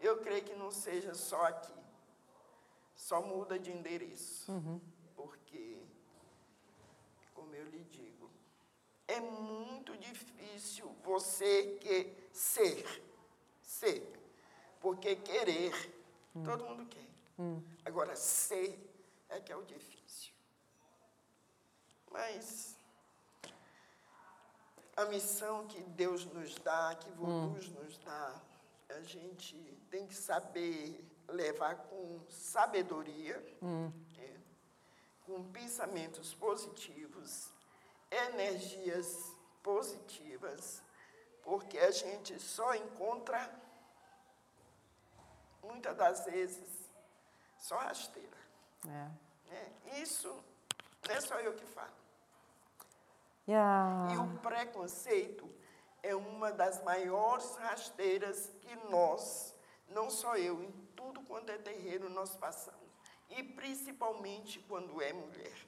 eu 0.01 0.15
creio 0.23 0.45
que 0.45 0.55
não 0.55 0.71
seja 0.71 1.13
só 1.13 1.43
aqui. 1.45 1.75
Só 2.95 3.21
muda 3.21 3.59
de 3.59 3.71
endereço. 3.71 4.51
Porque, 5.15 5.83
como 7.35 7.55
eu 7.55 7.67
lhe 7.67 7.85
digo, 7.85 8.31
é 9.07 9.21
muito 9.21 9.95
difícil 9.99 10.87
você 11.05 11.77
que 11.83 12.17
ser. 12.33 13.05
Ser. 13.79 14.03
Porque 14.81 15.17
querer, 15.17 15.73
todo 16.45 16.65
mundo 16.65 16.87
quer. 16.87 17.07
Agora, 17.85 18.17
ser 18.17 18.77
é 19.29 19.41
que 19.41 19.53
é 19.53 19.57
o 19.57 19.63
difícil. 19.65 20.33
Mas 22.11 22.77
a 24.97 25.05
missão 25.05 25.67
que 25.69 25.81
Deus 25.81 26.25
nos 26.25 26.57
dá, 26.57 26.97
que 26.97 27.09
Vodus 27.11 27.69
nos 27.69 27.99
dá, 27.99 28.43
a 28.89 29.01
gente 29.03 29.55
tem 29.91 30.07
que 30.07 30.15
saber 30.15 31.05
levar 31.29 31.77
com 31.77 32.21
sabedoria, 32.29 33.37
é, 34.19 34.37
com 35.25 35.45
pensamentos 35.53 36.35
positivos, 36.35 37.53
energias 38.11 39.37
positivas, 39.63 40.83
porque 41.43 41.79
a 41.79 41.91
gente 41.91 42.39
só 42.41 42.75
encontra, 42.75 43.39
muitas 45.63 45.97
das 45.97 46.25
vezes, 46.25 46.91
só 47.57 47.77
rasteira. 47.77 48.39
É. 48.87 49.09
né? 49.51 49.73
Isso 50.03 50.29
não 51.07 51.15
é 51.15 51.21
só 51.21 51.39
eu 51.41 51.55
que 51.55 51.65
falo. 51.67 51.93
E 53.47 53.55
a... 53.55 54.09
E 54.13 54.17
o 54.17 54.39
preconceito 54.39 55.49
é 56.03 56.15
uma 56.15 56.53
das 56.53 56.83
maiores 56.85 57.57
rasteiras 57.57 58.53
que 58.61 58.75
nós, 58.91 59.55
não 59.89 60.11
só 60.11 60.37
eu, 60.37 60.63
em 60.63 60.71
tudo 60.95 61.23
quanto 61.23 61.51
é 61.51 61.59
terreiro 61.59 62.09
nós 62.11 62.37
passamos. 62.37 62.89
E 63.31 63.43
principalmente 63.43 64.59
quando 64.61 65.01
é 65.03 65.13
mulher. 65.13 65.67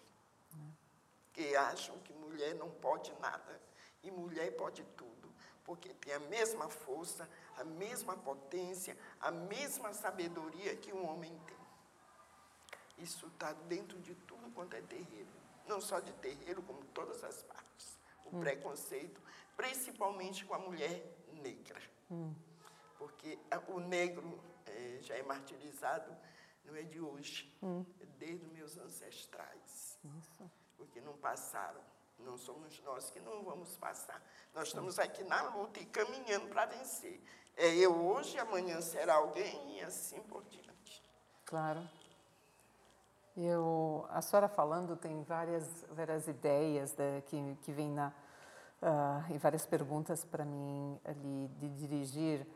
Que 1.33 1.57
acham 1.57 1.99
que 2.01 2.13
mulher 2.13 2.55
não 2.55 2.71
pode 2.71 3.13
nada. 3.21 3.61
E 4.03 4.11
mulher 4.11 4.57
pode 4.57 4.83
tudo. 4.97 5.30
Porque 5.71 5.91
tem 5.95 6.13
a 6.15 6.19
mesma 6.19 6.69
força, 6.69 7.31
a 7.57 7.63
mesma 7.63 8.17
potência, 8.17 8.99
a 9.21 9.31
mesma 9.31 9.93
sabedoria 9.93 10.75
que 10.75 10.93
um 10.93 11.09
homem 11.09 11.31
tem. 11.47 11.57
Isso 12.99 13.29
está 13.29 13.53
dentro 13.53 13.97
de 14.01 14.17
tudo 14.17 14.51
quanto 14.51 14.75
é 14.75 14.81
terreiro. 14.83 15.29
Não 15.69 15.81
só 15.81 16.01
de 16.01 16.13
terreiro, 16.15 16.61
como 16.65 16.85
todas 16.87 17.23
as 17.23 17.41
partes. 17.45 17.97
O 18.25 18.41
preconceito, 18.41 19.21
principalmente 19.57 20.45
com 20.45 20.55
a 20.55 20.59
mulher 20.59 21.05
negra. 21.35 21.81
Porque 22.99 23.39
a- 23.49 23.63
o 23.69 23.79
negro 23.79 24.41
eh, 24.67 24.99
já 25.03 25.15
é 25.15 25.23
martirizado, 25.23 26.13
não 26.65 26.75
é 26.75 26.83
de 26.83 27.01
hoje, 27.01 27.57
é 28.01 28.07
desde 28.19 28.45
os 28.45 28.53
meus 28.53 28.77
ancestrais. 28.77 29.97
Isso. 30.19 30.51
Porque 30.77 31.01
não 31.01 31.17
passaram. 31.17 31.81
Não 32.25 32.39
somos 32.39 32.81
nós 32.83 33.11
que 33.11 33.21
não 33.21 33.43
vamos 33.43 33.77
passar. 33.77 34.23
Nós 34.55 34.69
estamos 34.69 34.99
aqui 34.99 35.25
na 35.25 35.43
luta 35.55 35.81
e 35.81 35.87
caminhando 35.87 36.49
para 36.49 36.67
vencer. 36.67 37.21
É 37.57 37.69
eu 37.75 37.95
hoje, 38.07 38.39
amanhã 38.39 38.81
será 38.81 39.17
alguém 39.17 39.79
e 39.79 39.83
assim 39.83 40.21
por 40.23 40.43
diante. 40.45 41.03
Claro. 41.45 41.87
Eu, 43.37 44.07
a 44.11 44.21
senhora 44.23 44.49
falando 44.49 44.97
tem 44.97 45.23
várias, 45.23 45.85
várias 45.91 46.29
ideias 46.29 46.97
né, 46.97 47.23
que, 47.27 47.57
que 47.63 47.73
vêm 47.73 47.91
na, 47.91 48.13
ah, 48.83 49.25
e 49.31 49.39
várias 49.39 49.67
perguntas 49.67 50.25
para 50.25 50.45
mim 50.45 50.99
ali 51.05 51.49
de 51.59 51.69
dirigir. 51.69 52.47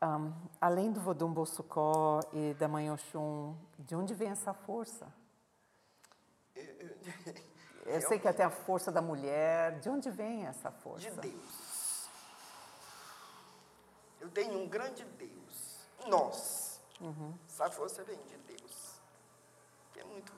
Ahm, 0.00 0.32
além 0.60 0.90
do 0.90 1.00
Vodum 1.00 1.32
Bossocó 1.32 2.20
e 2.32 2.54
da 2.54 2.66
Mãe 2.66 2.90
Oxum, 2.90 3.56
de 3.78 3.94
onde 3.94 4.14
vem 4.14 4.28
essa 4.28 4.52
força? 4.52 5.12
Eu 7.84 8.00
sei 8.00 8.18
que 8.18 8.28
até 8.28 8.44
a 8.44 8.50
força 8.50 8.92
da 8.92 9.02
mulher. 9.02 9.78
De 9.80 9.88
onde 9.88 10.10
vem 10.10 10.46
essa 10.46 10.70
força? 10.70 11.10
De 11.10 11.20
Deus. 11.20 12.08
Eu 14.20 14.30
tenho 14.30 14.58
um 14.58 14.68
grande 14.68 15.04
Deus. 15.04 15.86
Nós. 16.06 16.80
Uhum. 17.00 17.34
Essa 17.48 17.70
força 17.70 18.04
vem 18.04 18.18
de 18.26 18.36
Deus. 18.38 19.00
É 19.96 20.04
muito, 20.04 20.32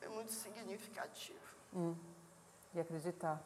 é 0.00 0.08
muito 0.08 0.32
significativo. 0.32 1.38
Hum. 1.74 1.96
E 2.72 2.80
acreditar. 2.80 3.42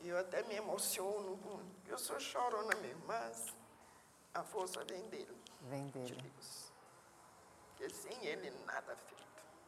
E 0.00 0.08
eu 0.08 0.18
até 0.18 0.42
me 0.44 0.54
emociono. 0.54 1.38
Eu 1.86 1.98
sou 1.98 2.18
chorona 2.18 2.74
mesmo, 2.76 3.02
mas 3.06 3.54
a 4.32 4.42
força 4.42 4.82
vem 4.84 5.08
dele. 5.08 5.42
Vem 5.62 5.86
dele. 5.88 6.06
De 6.06 6.22
Deus. 6.22 6.72
Porque 7.68 7.90
sem 7.90 8.24
ele 8.24 8.50
nada 8.64 8.92
é 8.92 8.96
feito. 8.96 9.24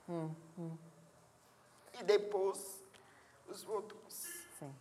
Hum, 0.08 0.34
hum. 0.58 0.78
E 1.98 2.02
depois 2.02 2.82
os 3.48 3.66
outros. 3.66 4.14
Sim. 4.58 4.74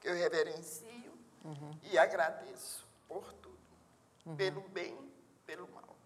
Que 0.00 0.08
eu 0.08 0.14
reverencio 0.14 1.12
uhum. 1.44 1.78
e 1.82 1.98
agradeço 1.98 2.86
por 3.08 3.32
tudo. 3.34 3.58
Uhum. 4.26 4.36
Pelo 4.36 4.60
bem, 4.68 5.12
pelo 5.46 5.68
mal. 5.68 5.96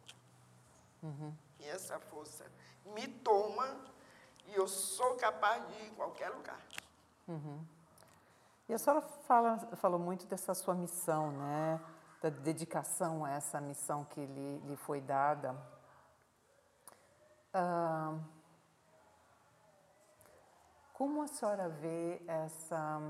Uhum. 1.03 1.33
E 1.61 1.67
essa 1.67 1.99
força 1.99 2.45
me 2.87 3.07
toma 3.07 3.77
e 4.47 4.55
eu 4.55 4.67
sou 4.67 5.15
capaz 5.17 5.67
de 5.69 5.75
ir 5.75 5.87
em 5.87 5.95
qualquer 5.95 6.31
lugar. 6.31 6.61
Uhum. 7.27 7.65
E 8.69 8.75
a 8.75 8.79
senhora 8.79 9.03
fala, 9.03 9.59
falou 9.77 9.99
muito 9.99 10.27
dessa 10.27 10.55
sua 10.55 10.75
missão, 10.75 11.33
né? 11.33 11.81
Da 12.21 12.29
dedicação 12.29 13.25
a 13.25 13.31
essa 13.31 13.61
missão 13.61 14.05
que 14.05 14.25
lhe, 14.25 14.59
lhe 14.59 14.77
foi 14.77 15.01
dada. 15.01 15.57
Ah, 17.53 18.19
como 20.99 21.23
a 21.23 21.29
senhora 21.29 21.69
vê 21.69 22.21
essa, 22.27 23.01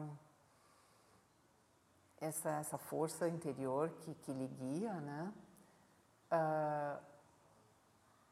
essa, 2.20 2.51
essa 2.51 2.77
força 2.77 3.27
interior 3.27 3.88
que, 4.03 4.14
que 4.14 4.31
lhe 4.31 4.46
guia, 4.46 4.92
né? 5.01 5.33
Ah, 6.31 7.01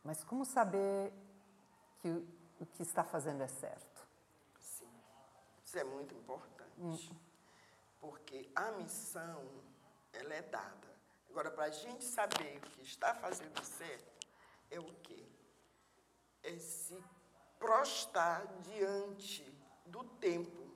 mas 0.05 0.23
como 0.23 0.45
saber 0.45 1.11
que 2.01 2.11
o 2.61 2.67
que 2.67 2.83
está 2.83 3.03
fazendo 3.03 3.43
é 3.43 3.49
certo? 3.49 4.07
Sim, 4.61 4.93
isso 5.65 5.79
é 5.79 5.85
muito 5.85 6.15
importante. 6.15 7.11
Hum. 7.11 7.17
Porque 7.99 8.51
a 8.55 8.73
missão, 8.73 9.43
ela 10.13 10.35
é 10.35 10.43
dada. 10.43 10.87
Agora, 11.31 11.51
para 11.51 11.65
a 11.65 11.71
gente 11.71 12.05
saber 12.05 12.59
o 12.59 12.71
que 12.73 12.83
está 12.83 13.15
fazendo 13.15 13.65
certo, 13.65 14.27
é 14.71 14.79
o 14.79 14.95
quê? 15.03 15.27
é 16.47 16.59
se 16.59 17.03
prostrar 17.59 18.47
diante 18.63 19.45
do 19.87 20.05
tempo. 20.05 20.67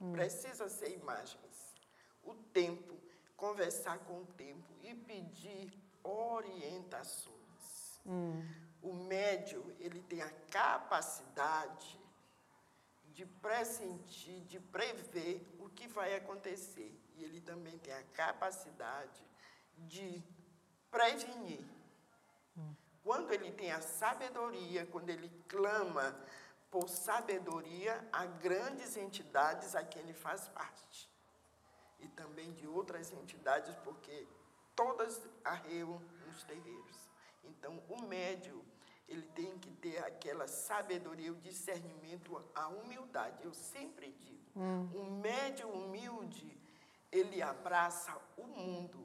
Hum. 0.00 0.12
Precisa 0.12 0.68
ser 0.68 0.92
imagens. 0.92 1.74
O 2.22 2.34
tempo, 2.34 2.96
conversar 3.36 3.98
com 4.00 4.20
o 4.20 4.26
tempo 4.26 4.72
e 4.82 4.94
pedir 4.94 5.72
orientações. 6.02 8.00
Hum. 8.06 8.42
O 8.82 8.94
médio, 8.94 9.74
ele 9.78 10.00
tem 10.02 10.22
a 10.22 10.30
capacidade 10.50 12.00
de 13.12 13.26
pressentir, 13.26 14.40
de 14.46 14.58
prever 14.58 15.46
o 15.58 15.68
que 15.68 15.86
vai 15.88 16.14
acontecer. 16.14 16.98
E 17.16 17.24
ele 17.24 17.40
também 17.40 17.78
tem 17.78 17.92
a 17.92 18.02
capacidade 18.14 19.22
de 19.76 20.22
prevenir. 20.90 21.64
Quando 23.02 23.32
ele 23.32 23.50
tem 23.52 23.72
a 23.72 23.80
sabedoria, 23.80 24.86
quando 24.86 25.08
ele 25.10 25.30
clama 25.48 26.14
por 26.70 26.88
sabedoria 26.88 28.06
a 28.12 28.26
grandes 28.26 28.96
entidades 28.96 29.74
a 29.74 29.82
quem 29.82 30.02
ele 30.02 30.14
faz 30.14 30.48
parte. 30.48 31.10
E 31.98 32.08
também 32.08 32.52
de 32.52 32.66
outras 32.66 33.12
entidades, 33.12 33.74
porque 33.84 34.26
todas 34.76 35.20
arreiam 35.44 36.00
nos 36.26 36.44
terreiros. 36.44 37.10
Então, 37.44 37.82
o 37.88 38.02
médio, 38.02 38.64
ele 39.08 39.22
tem 39.22 39.58
que 39.58 39.70
ter 39.72 39.98
aquela 40.04 40.46
sabedoria, 40.46 41.32
o 41.32 41.36
discernimento, 41.36 42.42
a 42.54 42.68
humildade. 42.68 43.42
Eu 43.42 43.52
sempre 43.52 44.12
digo, 44.12 44.40
hum. 44.56 44.88
um 44.94 45.20
médio 45.20 45.68
humilde, 45.68 46.56
ele 47.10 47.42
abraça 47.42 48.16
o 48.36 48.44
mundo. 48.44 49.04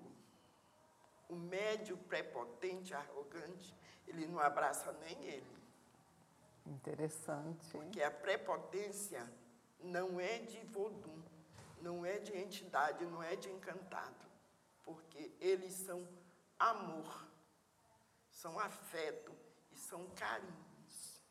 O 1.28 1.36
médio 1.36 1.98
prepotente, 1.98 2.94
arrogante, 2.94 3.76
ele 4.08 4.28
não 4.28 4.40
abraça 4.40 4.92
nem 5.02 5.24
ele. 5.26 5.56
Interessante. 6.66 7.70
Porque 7.72 8.02
a 8.02 8.12
prepotência 8.12 9.26
não 9.80 10.20
é 10.20 10.40
de 10.40 10.60
vodum, 10.66 11.22
não 11.82 12.06
é 12.06 12.18
de 12.18 12.36
entidade, 12.36 13.06
não 13.06 13.22
é 13.22 13.36
de 13.36 13.50
encantado. 13.50 14.26
Porque 14.84 15.32
eles 15.40 15.74
são 15.74 16.08
amor, 16.58 17.28
são 18.30 18.60
afeto 18.60 19.32
e 19.72 19.78
são 19.78 20.08
carinhos. 20.16 21.22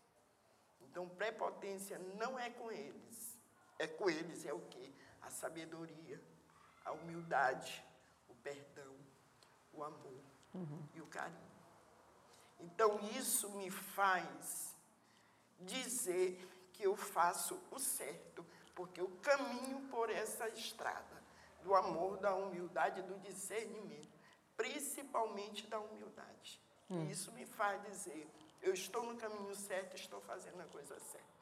Então, 0.81 1.09
prepotência 1.09 1.99
não 2.17 2.39
é 2.39 2.51
com 2.51 2.71
eles. 2.71 3.37
É 3.79 3.87
com 3.87 4.09
eles 4.09 4.45
é 4.47 4.53
o 4.53 4.61
quê? 4.61 4.93
A 5.23 5.31
sabedoria, 5.31 6.21
a 6.85 6.93
humildade, 6.93 7.85
o 8.29 8.35
perdão, 8.37 8.95
o 9.73 9.83
amor 9.83 10.23
uhum. 10.55 10.89
e 10.95 11.01
o 11.01 11.07
carinho. 11.07 11.54
Então, 12.65 12.99
isso 13.19 13.51
me 13.51 13.71
faz 13.71 14.75
dizer 15.61 16.49
que 16.73 16.83
eu 16.83 16.97
faço 16.97 17.61
o 17.71 17.79
certo, 17.79 18.45
porque 18.75 19.01
eu 19.01 19.09
caminho 19.23 19.81
por 19.91 20.09
essa 20.11 20.49
estrada 20.49 21.23
do 21.63 21.75
amor, 21.75 22.17
da 22.19 22.35
humildade, 22.35 23.03
do 23.03 23.19
discernimento, 23.21 24.19
principalmente 24.57 25.67
da 25.67 25.79
humildade. 25.79 26.61
Hum. 26.91 27.07
Isso 27.11 27.31
me 27.33 27.45
faz 27.45 27.83
dizer, 27.83 28.27
eu 28.63 28.73
estou 28.73 29.03
no 29.05 29.17
caminho 29.17 29.55
certo, 29.55 29.95
estou 29.97 30.21
fazendo 30.23 30.61
a 30.61 30.65
coisa 30.65 30.99
certa. 31.01 31.35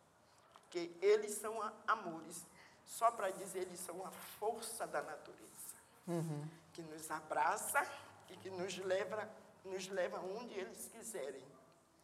Porque 0.62 0.90
eles 1.00 1.32
são 1.32 1.54
amores, 1.87 2.44
só 2.85 3.11
para 3.12 3.30
dizer, 3.30 3.61
eles 3.61 3.80
são 3.80 4.04
a 4.04 4.11
força 4.11 4.87
da 4.87 5.02
natureza, 5.02 5.76
uhum. 6.08 6.48
que 6.72 6.82
nos 6.82 7.11
abraça 7.11 7.80
e 8.28 8.37
que 8.38 8.50
nos 8.50 8.76
leva 8.78 9.28
nos 9.64 9.88
leva 9.88 10.20
onde 10.20 10.55
eles 10.55 10.88
quiserem. 10.88 11.46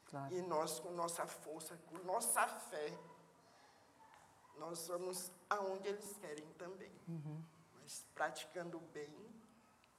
Claro. 0.07 0.35
E 0.35 0.40
nós, 0.42 0.81
com 0.81 0.90
nossa 0.92 1.27
força, 1.27 1.77
com 1.87 1.99
nossa 1.99 2.47
fé, 2.47 2.99
nós 4.57 4.87
vamos 4.88 5.31
aonde 5.49 5.88
eles 5.88 6.16
querem 6.16 6.47
também. 6.55 6.92
Uhum. 7.07 7.42
Mas 7.75 8.05
praticando 8.14 8.79
o 8.79 8.81
bem, 8.81 9.14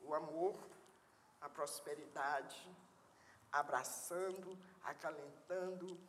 o 0.01 0.13
amor, 0.13 0.57
a 1.39 1.49
prosperidade, 1.49 2.69
abraçando, 3.51 4.57
acalentando 4.83 5.99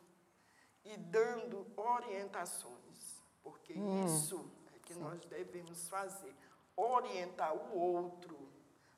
e 0.83 0.97
dando 0.97 1.65
orientações. 1.75 3.21
Porque 3.43 3.73
hum. 3.73 4.05
isso 4.05 4.51
é 4.75 4.79
que 4.79 4.93
Sim. 4.93 4.99
nós 5.01 5.23
devemos 5.25 5.87
fazer. 5.87 6.35
Orientar 6.75 7.53
o 7.55 7.77
outro 7.77 8.51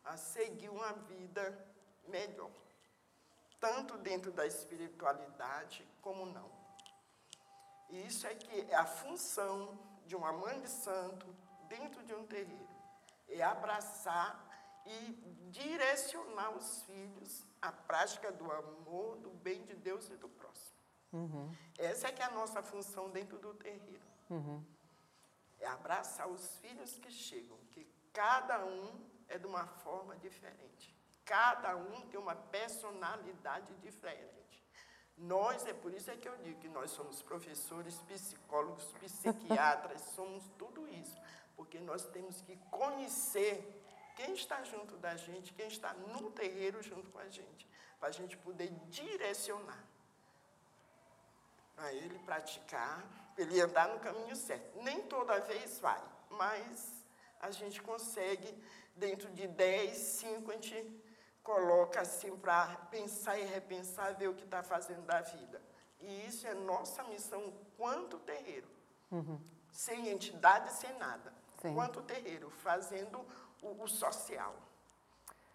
a 0.04 0.18
seguir 0.18 0.70
uma 0.70 0.94
vida 0.94 1.73
melhor, 2.08 2.52
tanto 3.60 3.98
dentro 3.98 4.32
da 4.32 4.46
espiritualidade 4.46 5.88
como 6.02 6.26
não. 6.26 6.50
E 7.90 8.08
isso 8.08 8.26
é 8.28 8.36
que 8.36 8.62
é 8.72 8.76
a 8.76 8.86
função 8.86 9.78
de 10.06 10.16
uma 10.16 10.32
mãe 10.32 10.60
de 10.62 10.70
santo 10.70 11.26
dentro 11.68 12.04
de 12.04 12.14
um 12.14 12.26
terreiro, 12.26 12.68
é 13.28 13.42
abraçar 13.42 14.52
e 14.86 15.12
direcionar 15.50 16.52
os 16.52 16.84
filhos 16.84 17.46
à 17.62 17.72
prática 17.72 18.32
do 18.32 18.52
amor, 18.52 19.18
do 19.18 19.30
bem 19.30 19.64
de 19.64 19.76
Deus 19.76 20.10
e 20.10 20.18
do 20.18 20.28
próximo. 20.28 20.76
Uhum. 21.14 21.56
Essa 21.78 22.08
é 22.08 22.12
que 22.12 22.22
é 22.22 22.26
a 22.26 22.32
nossa 22.32 22.62
função 22.62 23.10
dentro 23.10 23.38
do 23.38 23.54
terreiro. 23.54 24.02
Uhum. 24.30 24.64
É 25.60 25.68
abraçar 25.68 26.28
os 26.28 26.58
filhos 26.58 26.98
que 26.98 27.12
chegam, 27.12 27.58
que 27.72 27.88
cada 28.12 28.66
um 28.66 29.00
é 29.28 29.38
de 29.38 29.46
uma 29.46 29.66
forma 29.66 30.16
diferente. 30.18 30.93
Cada 31.26 31.76
um 31.76 32.02
tem 32.08 32.20
uma 32.20 32.36
personalidade 32.36 33.74
diferente. 33.76 34.44
Nós, 35.18 35.66
é 35.66 35.74
por 35.74 35.94
isso 35.94 36.10
é 36.12 36.18
que 36.18 36.28
eu 36.28 36.36
digo 36.38 36.60
que 36.60 36.68
nós 36.68 36.92
somos 36.92 37.22
professores, 37.22 37.96
psicólogos, 38.00 38.92
psiquiatras, 38.94 40.02
somos 40.16 40.44
tudo 40.58 40.88
isso. 40.88 41.16
Porque 41.56 41.80
nós 41.80 42.06
temos 42.08 42.42
que 42.42 42.58
conhecer 42.70 43.64
quem 44.16 44.34
está 44.34 44.64
junto 44.64 44.98
da 44.98 45.16
gente, 45.16 45.54
quem 45.54 45.68
está 45.68 45.94
no 45.94 46.32
terreiro 46.32 46.82
junto 46.82 47.10
com 47.10 47.20
a 47.20 47.30
gente, 47.30 47.68
para 48.00 48.10
a 48.10 48.12
gente 48.12 48.36
poder 48.38 48.70
direcionar. 48.90 49.84
Para 51.76 51.94
ele 51.94 52.20
praticar, 52.20 53.04
ele 53.38 53.60
andar 53.62 53.88
no 53.90 54.00
caminho 54.00 54.36
certo. 54.36 54.82
Nem 54.82 55.02
toda 55.04 55.40
vez 55.42 55.80
vai, 55.80 56.02
mas 56.32 57.04
a 57.40 57.50
gente 57.52 57.82
consegue, 57.82 58.56
dentro 58.96 59.32
de 59.32 59.48
10, 59.48 59.98
5, 59.98 60.52
a 60.52 60.54
gente 60.56 61.03
coloca 61.44 62.02
assim 62.02 62.36
para 62.38 62.76
pensar 62.90 63.38
e 63.38 63.44
repensar, 63.44 64.16
ver 64.16 64.30
o 64.30 64.34
que 64.34 64.46
está 64.46 64.64
fazendo 64.64 65.06
da 65.06 65.22
vida. 65.22 65.62
E 66.00 66.26
isso 66.26 66.48
é 66.48 66.54
nossa 66.54 67.04
missão 67.06 67.54
quanto 67.78 68.18
terreiro. 68.20 68.68
Uhum. 69.12 69.40
Sem 69.72 70.10
entidade, 70.10 70.72
sem 70.74 70.98
nada. 70.98 71.34
Sim. 71.62 71.74
Quanto 71.74 72.00
o 72.00 72.04
terreiro, 72.04 72.50
fazendo 72.50 73.26
o, 73.62 73.84
o, 73.84 73.88
social. 73.88 74.54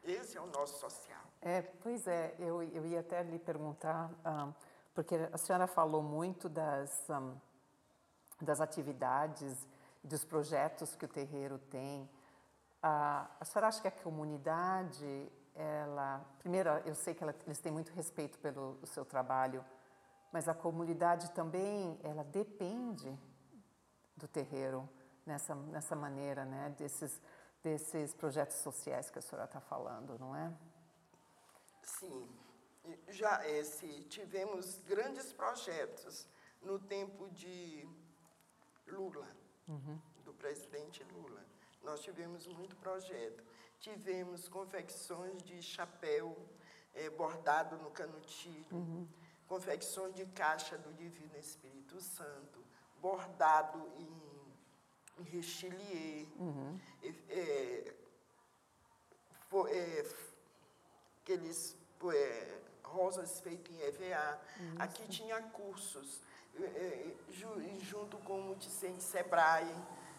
Esse 0.03 0.39
é 0.39 0.41
o 0.41 0.47
nosso 0.47 0.79
social. 0.79 1.21
É, 1.43 1.63
pois 1.63 2.07
é, 2.07 2.35
eu, 2.39 2.63
eu 2.63 2.87
ia 2.87 3.01
até 3.01 3.23
lhe 3.23 3.39
perguntar, 3.39 4.11
um, 4.25 4.55
porque 4.95 5.15
a 5.33 5.37
senhora 5.37 5.67
falou 5.67 6.03
muito 6.03 6.49
das, 6.49 7.09
um, 7.11 7.37
das 8.41 8.61
atividades, 8.61 9.67
dos 10.03 10.25
projetos 10.25 10.95
que 10.95 11.05
o 11.05 11.09
terreiro 11.09 11.59
tem. 11.59 12.03
Uh, 12.83 13.29
a 13.41 13.45
senhora 13.45 13.69
acha 13.69 13.83
que 13.83 13.89
a 13.89 13.91
comunidade, 13.91 15.31
ela, 15.59 16.25
primeiro, 16.39 16.71
eu 16.87 16.95
sei 16.95 17.15
que 17.15 17.23
ela, 17.23 17.35
eles 17.45 17.59
têm 17.59 17.73
muito 17.73 17.93
respeito 17.93 18.39
pelo 18.39 18.79
seu 18.87 19.05
trabalho, 19.05 19.65
mas 20.33 20.49
a 20.49 20.55
comunidade 20.55 21.33
também, 21.33 21.99
ela 22.05 22.23
depende 22.23 23.19
do 24.17 24.29
terreiro 24.29 24.89
nessa, 25.27 25.57
nessa 25.57 25.97
maneira, 25.97 26.45
né, 26.45 26.75
desses, 26.79 27.21
desses 27.61 28.15
projetos 28.15 28.57
sociais 28.59 29.11
que 29.11 29.19
a 29.19 29.23
senhora 29.23 29.47
está 29.47 29.61
falando, 29.61 30.17
não 30.17 30.37
é? 30.37 30.53
Sim, 31.83 32.29
já 33.09 33.45
esse, 33.49 34.05
tivemos 34.05 34.81
grandes 34.83 35.33
projetos 35.33 36.29
no 36.63 36.79
tempo 36.79 37.29
de 37.31 37.85
Lula, 38.87 39.27
uhum. 39.67 39.99
do 40.25 40.33
presidente 40.35 41.03
Lula. 41.13 41.45
Nós 41.83 42.01
tivemos 42.01 42.47
muito 42.47 42.77
projeto. 42.77 43.43
Tivemos 43.81 44.49
confecções 44.49 45.43
de 45.43 45.63
chapéu 45.63 46.37
é, 46.95 47.09
bordado 47.11 47.77
no 47.77 47.91
canutilho, 47.91 48.67
uhum. 48.73 49.07
confecções 49.47 50.15
de 50.15 50.27
caixa 50.27 50.77
do 50.77 50.93
Divino 50.95 51.37
Espírito 51.37 52.01
Santo, 52.01 52.65
bordado 53.01 53.79
em, 53.97 55.21
em 55.21 55.23
rechilier, 55.23 56.27
uhum. 56.39 56.79
é, 57.03 57.95
é, 59.71 60.07
aqueles 61.23 61.77
rosas 62.83 63.41
feitas 63.41 63.75
em 63.75 63.81
EVA. 63.83 64.41
Isso. 64.57 64.83
Aqui 64.83 65.09
tinha 65.09 65.41
cursos, 65.43 66.21
junto 67.81 68.19
com 68.19 68.41
o 68.41 68.43
Multicente 68.43 69.03
Sebrae. 69.03 69.73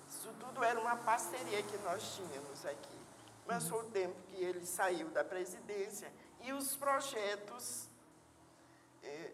Isso 0.07 0.33
tudo 0.39 0.63
era 0.63 0.79
uma 0.79 0.95
parceria 0.95 1.61
que 1.63 1.77
nós 1.79 2.15
tínhamos 2.15 2.65
aqui. 2.65 2.98
Mas 3.49 3.67
foi 3.67 3.79
o 3.79 3.89
tempo 3.89 4.15
que 4.27 4.43
ele 4.43 4.63
saiu 4.63 5.09
da 5.09 5.23
presidência 5.23 6.13
e 6.41 6.53
os 6.53 6.75
projetos 6.75 7.89
é, 9.01 9.31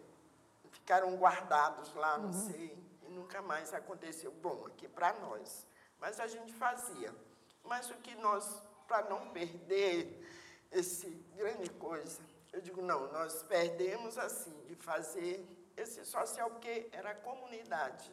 ficaram 0.70 1.14
guardados 1.16 1.92
lá, 1.94 2.16
não 2.16 2.30
uhum. 2.30 2.50
sei, 2.50 2.78
e 3.02 3.08
nunca 3.10 3.42
mais 3.42 3.74
aconteceu. 3.74 4.32
Bom, 4.32 4.64
aqui 4.68 4.88
para 4.88 5.12
nós. 5.20 5.66
Mas 6.00 6.18
a 6.18 6.26
gente 6.26 6.50
fazia. 6.54 7.14
Mas 7.62 7.90
o 7.90 7.94
que 7.96 8.14
nós, 8.14 8.62
para 8.88 9.06
não 9.10 9.28
perder 9.32 10.26
esse 10.72 11.10
grande 11.36 11.68
coisa, 11.68 12.22
eu 12.54 12.62
digo, 12.62 12.80
não, 12.80 13.12
nós 13.12 13.42
perdemos 13.42 14.16
assim, 14.16 14.58
de 14.64 14.76
fazer 14.76 15.46
esse 15.76 16.06
social, 16.06 16.48
porque 16.52 16.88
era 16.90 17.10
a 17.10 17.14
comunidade. 17.16 18.10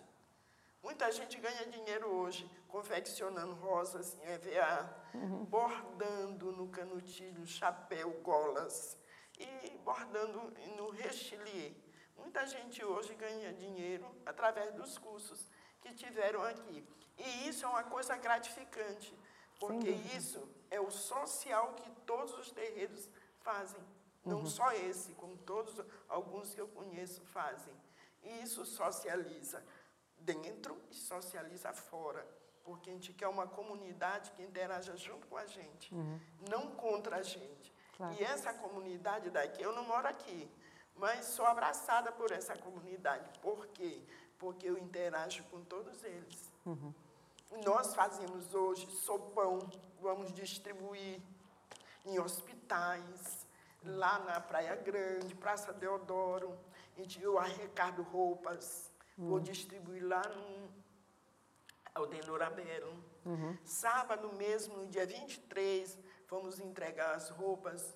Muita 0.84 1.10
gente 1.13 1.39
ganha 1.39 1.65
dinheiro 1.67 2.10
hoje 2.10 2.46
confeccionando 2.67 3.54
rosas 3.54 4.17
em 4.19 4.26
EVA, 4.34 4.93
uhum. 5.13 5.46
bordando 5.46 6.52
no 6.52 6.67
canutilho, 6.67 7.48
chapéu, 7.48 8.12
golas 8.22 8.98
e 9.39 9.69
bordando 9.78 10.54
no 10.76 10.89
rechilier. 10.89 11.74
Muita 12.17 12.46
gente 12.46 12.84
hoje 12.84 13.15
ganha 13.15 13.54
dinheiro 13.54 14.06
através 14.26 14.74
dos 14.74 14.98
cursos 14.98 15.50
que 15.80 15.93
tiveram 15.93 16.43
aqui. 16.43 16.86
E 17.17 17.48
isso 17.48 17.65
é 17.65 17.69
uma 17.69 17.84
coisa 17.84 18.17
gratificante, 18.17 19.17
porque 19.62 19.89
isso 19.89 20.46
é 20.69 20.82
o 20.82 20.91
social 20.91 21.76
que 21.76 21.89
todos 22.02 22.38
os 22.38 22.52
terreiros 22.52 23.10
fazem. 23.39 23.82
Não 24.26 24.39
uhum. 24.39 24.46
só 24.46 24.74
esse, 24.74 25.13
como 25.13 25.38
todos, 25.38 25.74
alguns 26.10 26.54
que 26.54 26.60
eu 26.60 26.67
conheço 26.67 27.22
fazem. 27.28 27.74
E 28.22 28.43
isso 28.43 28.65
socializa 28.65 29.63
dentro 30.24 30.80
e 30.90 30.96
socializa 30.96 31.72
fora. 31.74 32.26
Porque 32.64 32.90
a 32.90 32.94
gente 32.94 33.12
quer 33.14 33.28
uma 33.28 33.46
comunidade 33.46 34.32
que 34.32 34.42
interaja 34.42 34.96
junto 34.96 35.28
com 35.28 35.38
a 35.38 35.46
gente, 35.46 35.94
uhum. 35.94 36.20
não 36.50 36.72
contra 36.72 37.18
a 37.18 37.22
gente. 37.22 37.74
Claro. 37.98 38.16
E 38.18 38.24
essa 38.24 38.54
comunidade 38.54 39.30
daqui, 39.30 39.62
eu 39.62 39.74
não 39.74 39.84
moro 39.84 40.08
aqui, 40.08 40.50
mas 40.96 41.26
sou 41.26 41.46
abraçada 41.46 42.12
por 42.12 42.32
essa 42.32 42.58
comunidade. 42.58 43.30
Por 43.40 43.68
quê? 43.68 44.02
Porque 44.40 44.68
eu 44.68 44.78
interajo 44.78 45.44
com 45.46 45.62
todos 45.64 46.04
eles. 46.04 46.54
Uhum. 46.66 46.94
Nós 47.66 47.94
fazemos 47.94 48.54
hoje 48.54 48.88
sopão, 48.92 49.60
vamos 50.02 50.34
distribuir 50.34 51.22
em 52.06 52.20
hospitais, 52.20 53.46
lá 53.84 54.20
na 54.20 54.40
Praia 54.40 54.76
Grande, 54.76 55.36
Praça 55.36 55.74
Deodoro. 55.74 56.58
A 56.96 57.02
gente, 57.02 57.22
eu 57.22 57.38
arrecado 57.38 58.02
roupas. 58.04 58.92
Vou 59.17 59.39
distribuir 59.39 60.06
lá 60.06 60.21
no 60.28 60.71
Aldenor 61.93 62.41
Abelo. 62.41 63.04
Uhum. 63.26 63.58
Sábado 63.63 64.32
mesmo, 64.34 64.78
no 64.78 64.88
dia 64.88 65.06
23, 65.06 65.97
vamos 66.28 66.60
entregar 66.60 67.15
as 67.15 67.30
roupas 67.30 67.95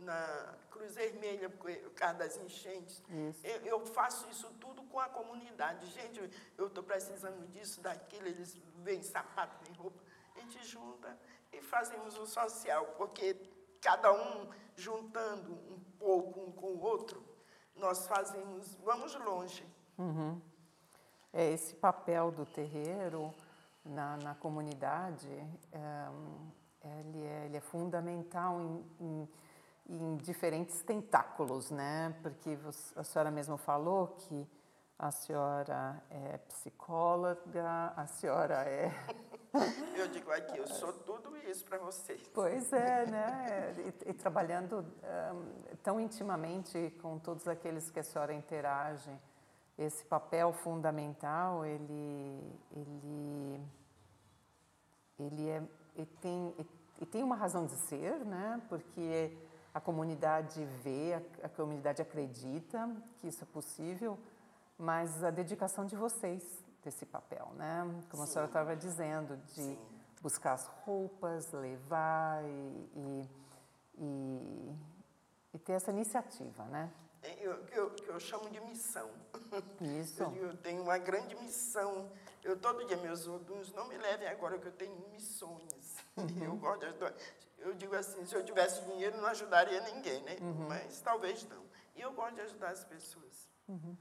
na 0.00 0.54
Cruz 0.70 0.94
Vermelha, 0.94 1.50
por 1.50 1.70
causa 1.94 2.18
das 2.18 2.36
enchentes. 2.36 3.02
Eu, 3.42 3.60
eu, 3.66 3.86
faço 3.86 4.28
isso 4.30 4.48
tudo 4.60 4.82
com 4.84 5.00
a 5.00 5.08
comunidade. 5.08 5.86
Gente, 5.86 6.20
eu 6.56 6.66
estou 6.66 6.84
precisando 6.84 7.46
disso, 7.48 7.80
daquilo, 7.80 8.26
eles 8.26 8.56
vêm 8.76 9.02
sapato, 9.02 9.64
vêm 9.64 9.74
roupa. 9.74 10.00
A 10.36 10.40
gente 10.40 10.64
junta 10.64 11.18
e 11.52 11.60
fazemos 11.60 12.16
o 12.18 12.26
social, 12.26 12.86
porque 12.96 13.34
cada 13.80 14.12
um 14.12 14.50
juntando 14.76 15.52
um 15.52 15.80
pouco 15.98 16.40
um 16.40 16.52
com 16.52 16.68
o 16.68 16.80
outro, 16.80 17.24
nós 17.74 18.06
fazemos, 18.06 18.76
vamos 18.76 19.14
longe. 19.16 19.66
Uhum. 19.98 20.40
É 21.32 21.50
esse 21.50 21.74
papel 21.74 22.30
do 22.30 22.46
terreiro 22.46 23.34
na, 23.84 24.16
na 24.18 24.34
comunidade, 24.34 25.28
é, 25.72 26.08
ele, 27.00 27.24
é, 27.24 27.44
ele 27.46 27.56
é 27.56 27.60
fundamental 27.60 28.60
em, 28.60 28.84
em, 29.00 29.28
em, 29.88 30.16
diferentes 30.16 30.80
tentáculos, 30.82 31.70
né? 31.70 32.14
Porque 32.22 32.56
você, 32.56 32.98
a 32.98 33.04
senhora 33.04 33.30
mesmo 33.30 33.56
falou 33.56 34.08
que 34.08 34.48
a 34.98 35.10
senhora 35.10 36.02
é 36.10 36.38
psicóloga, 36.38 37.92
a 37.96 38.06
senhora 38.06 38.64
é 38.64 38.92
eu 39.96 40.08
digo 40.08 40.30
aqui, 40.30 40.58
eu 40.58 40.66
sou 40.66 40.92
tudo 40.92 41.36
isso 41.36 41.64
para 41.64 41.78
vocês. 41.78 42.20
Pois 42.34 42.72
é, 42.72 43.06
né? 43.06 43.74
E, 44.04 44.10
e 44.10 44.14
trabalhando 44.14 44.80
um, 44.80 45.76
tão 45.82 45.98
intimamente 46.00 46.90
com 47.00 47.18
todos 47.18 47.48
aqueles 47.48 47.90
que 47.90 48.00
a 48.00 48.02
senhora 48.02 48.34
interage, 48.34 49.10
esse 49.78 50.04
papel 50.04 50.52
fundamental, 50.52 51.64
ele, 51.64 52.52
ele, 52.72 53.62
ele, 55.18 55.48
é, 55.48 55.62
ele 55.94 56.10
tem, 56.20 56.54
ele 56.96 57.06
tem 57.06 57.22
uma 57.22 57.36
razão 57.36 57.64
de 57.64 57.76
ser, 57.86 58.24
né? 58.24 58.60
Porque 58.68 59.38
a 59.72 59.80
comunidade 59.80 60.64
vê, 60.82 61.14
a, 61.14 61.46
a 61.46 61.48
comunidade 61.48 62.02
acredita 62.02 62.90
que 63.20 63.28
isso 63.28 63.44
é 63.44 63.46
possível, 63.46 64.18
mas 64.76 65.22
a 65.22 65.30
dedicação 65.30 65.86
de 65.86 65.94
vocês 65.94 66.42
desse 66.82 67.06
papel, 67.06 67.48
né? 67.56 67.82
Como 68.10 68.24
Sim. 68.24 68.30
a 68.30 68.32
senhora 68.32 68.48
estava 68.48 68.76
dizendo, 68.76 69.36
de 69.36 69.62
Sim. 69.62 69.78
buscar 70.20 70.54
as 70.54 70.66
roupas, 70.66 71.52
levar 71.52 72.42
e, 72.44 72.90
e, 72.96 73.30
e, 73.98 74.76
e, 75.54 75.58
ter 75.58 75.74
essa 75.74 75.92
iniciativa, 75.92 76.64
né? 76.64 76.90
É, 77.22 77.36
eu, 77.40 77.52
eu, 77.72 77.96
eu 78.06 78.20
chamo 78.20 78.48
de 78.50 78.60
missão. 78.60 79.10
Isso. 80.00 80.22
Eu, 80.22 80.34
eu, 80.50 80.56
tenho 80.56 80.82
uma 80.82 80.98
grande 80.98 81.34
missão. 81.36 82.10
Eu 82.42 82.56
todo 82.56 82.86
dia, 82.86 82.96
meus 82.96 83.26
alunos, 83.26 83.72
não 83.72 83.88
me 83.88 83.96
levem 83.96 84.28
agora 84.28 84.58
que 84.58 84.68
eu 84.68 84.72
tenho 84.72 84.96
missões. 85.10 85.96
Uhum. 86.16 86.44
Eu 86.44 86.56
gosto 86.56 86.80
de 86.80 86.86
ajudar. 86.86 87.14
Eu 87.58 87.74
digo 87.74 87.94
assim, 87.96 88.24
se 88.24 88.34
eu 88.34 88.44
tivesse 88.44 88.82
dinheiro, 88.82 89.16
não 89.16 89.26
ajudaria 89.26 89.80
ninguém, 89.80 90.22
né? 90.22 90.36
Uhum. 90.40 90.68
Mas 90.68 91.00
talvez 91.00 91.44
não. 91.44 91.64
E 91.96 92.00
eu 92.00 92.12
gosto 92.12 92.36
de 92.36 92.42
ajudar 92.42 92.70
as 92.70 92.84
pessoas. 92.84 93.48
Uhum 93.68 93.96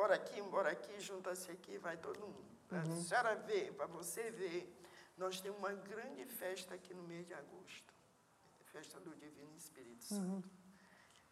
bora 0.00 0.14
aqui, 0.14 0.40
bora 0.42 0.70
aqui, 0.70 0.98
junta-se 0.98 1.50
aqui, 1.50 1.76
vai 1.76 1.96
todo 1.96 2.20
mundo. 2.20 2.50
Uhum. 2.72 2.78
A 2.78 3.02
senhora 3.02 3.36
vê, 3.36 3.70
para 3.72 3.86
você 3.86 4.30
ver, 4.30 4.74
nós 5.18 5.40
temos 5.42 5.58
uma 5.58 5.72
grande 5.72 6.24
festa 6.24 6.74
aqui 6.74 6.94
no 6.94 7.02
mês 7.02 7.26
de 7.26 7.34
agosto. 7.34 7.92
Festa 8.72 8.98
do 9.00 9.14
Divino 9.16 9.54
Espírito 9.56 10.14
uhum. 10.14 10.40
Santo. 10.40 10.50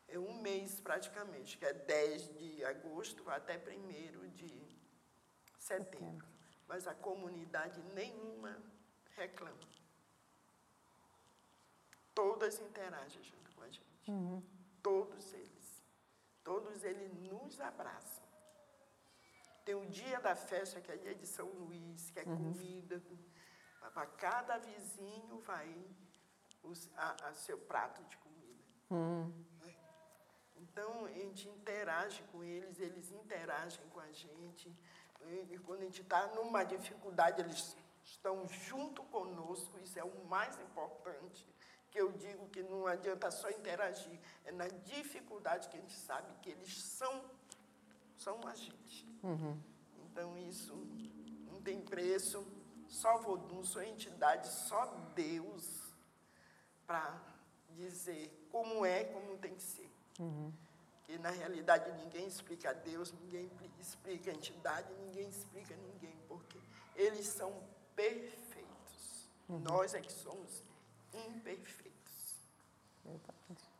É 0.09 0.18
um 0.18 0.40
mês 0.40 0.80
praticamente, 0.80 1.59
que 1.59 1.66
é 1.66 1.72
10 1.72 2.38
de 2.38 2.64
agosto 2.64 3.28
até 3.28 3.56
1 3.56 4.28
de 4.30 4.78
setembro. 5.59 6.26
Mas 6.66 6.86
a 6.86 6.94
comunidade 6.94 7.82
nenhuma 7.94 8.56
reclama. 9.16 9.68
Todas 12.14 12.59
interagem 12.59 13.22
junto 13.22 13.50
com 13.52 13.62
a 13.62 13.70
gente. 13.70 14.11
Uhum. 14.11 14.42
Todos 14.82 15.32
eles. 15.34 15.84
Todos 16.42 16.82
eles 16.84 17.12
nos 17.30 17.61
abraçam. 17.61 18.24
Tem 19.64 19.74
o 19.74 19.84
dia 19.86 20.18
da 20.20 20.34
festa, 20.34 20.80
que 20.80 20.90
é 20.90 20.96
dia 20.96 21.14
de 21.14 21.26
São 21.26 21.46
Luís, 21.46 22.11
que 22.11 22.20
é 22.20 22.24
uhum. 22.24 22.54
comida. 22.54 23.02
Para 23.92 24.06
cada 24.06 24.56
vizinho 24.59 25.40
vai 25.40 25.68
os, 26.62 26.90
a, 26.96 27.28
a, 27.28 27.34
seu 27.34 27.59
prato 27.59 28.02
de 28.04 28.16
comida. 28.16 28.64
Uhum. 28.90 29.44
Então, 30.61 31.04
a 31.04 31.11
gente 31.11 31.48
interage 31.48 32.22
com 32.32 32.42
eles, 32.42 32.78
eles 32.78 33.11
interagem 33.11 33.80
com 33.90 34.00
a 34.00 34.11
gente. 34.12 34.74
E, 35.50 35.59
quando 35.59 35.80
a 35.82 35.84
gente 35.84 36.02
está 36.02 36.26
numa 36.28 36.64
dificuldade, 36.64 37.40
eles 37.40 37.76
estão 38.04 38.48
junto 38.48 39.02
conosco, 39.04 39.78
isso 39.80 39.98
é 39.98 40.04
o 40.04 40.24
mais 40.26 40.59
importante. 40.61 41.46
Que 41.90 42.00
eu 42.00 42.12
digo 42.12 42.48
que 42.48 42.62
não 42.62 42.86
adianta 42.86 43.30
só 43.30 43.50
interagir, 43.50 44.18
é 44.44 44.52
na 44.52 44.68
dificuldade 44.68 45.68
que 45.68 45.76
a 45.76 45.80
gente 45.80 45.96
sabe 45.96 46.32
que 46.42 46.50
eles 46.50 46.76
são, 46.82 47.24
são 48.16 48.46
a 48.46 48.54
gente. 48.54 49.06
Uhum. 49.22 49.59
Então, 50.04 50.36
isso 50.36 50.74
não 51.50 51.62
tem 51.62 51.80
preço, 51.80 52.46
só 52.88 53.18
Vodum, 53.18 53.64
só 53.64 53.82
entidade, 53.82 54.48
só 54.48 54.86
Deus 55.14 55.92
para 56.86 57.20
dizer 57.70 58.48
como 58.50 58.84
é, 58.84 59.04
como 59.04 59.36
tem 59.38 59.54
que 59.54 59.62
ser. 59.62 59.97
Uhum. 60.18 60.52
E 61.08 61.16
na 61.18 61.30
realidade 61.30 61.90
ninguém 61.92 62.26
explica 62.26 62.74
Deus, 62.74 63.12
ninguém 63.12 63.50
explica 63.80 64.30
a 64.30 64.34
entidade, 64.34 64.92
ninguém 64.94 65.28
explica 65.28 65.74
ninguém, 65.76 66.14
porque 66.28 66.60
eles 66.94 67.26
são 67.26 67.54
perfeitos. 67.96 69.28
Uhum. 69.48 69.58
Nós 69.60 69.94
é 69.94 70.00
que 70.00 70.12
somos 70.12 70.62
imperfeitos. 71.14 72.36
Verdade. 73.04 73.70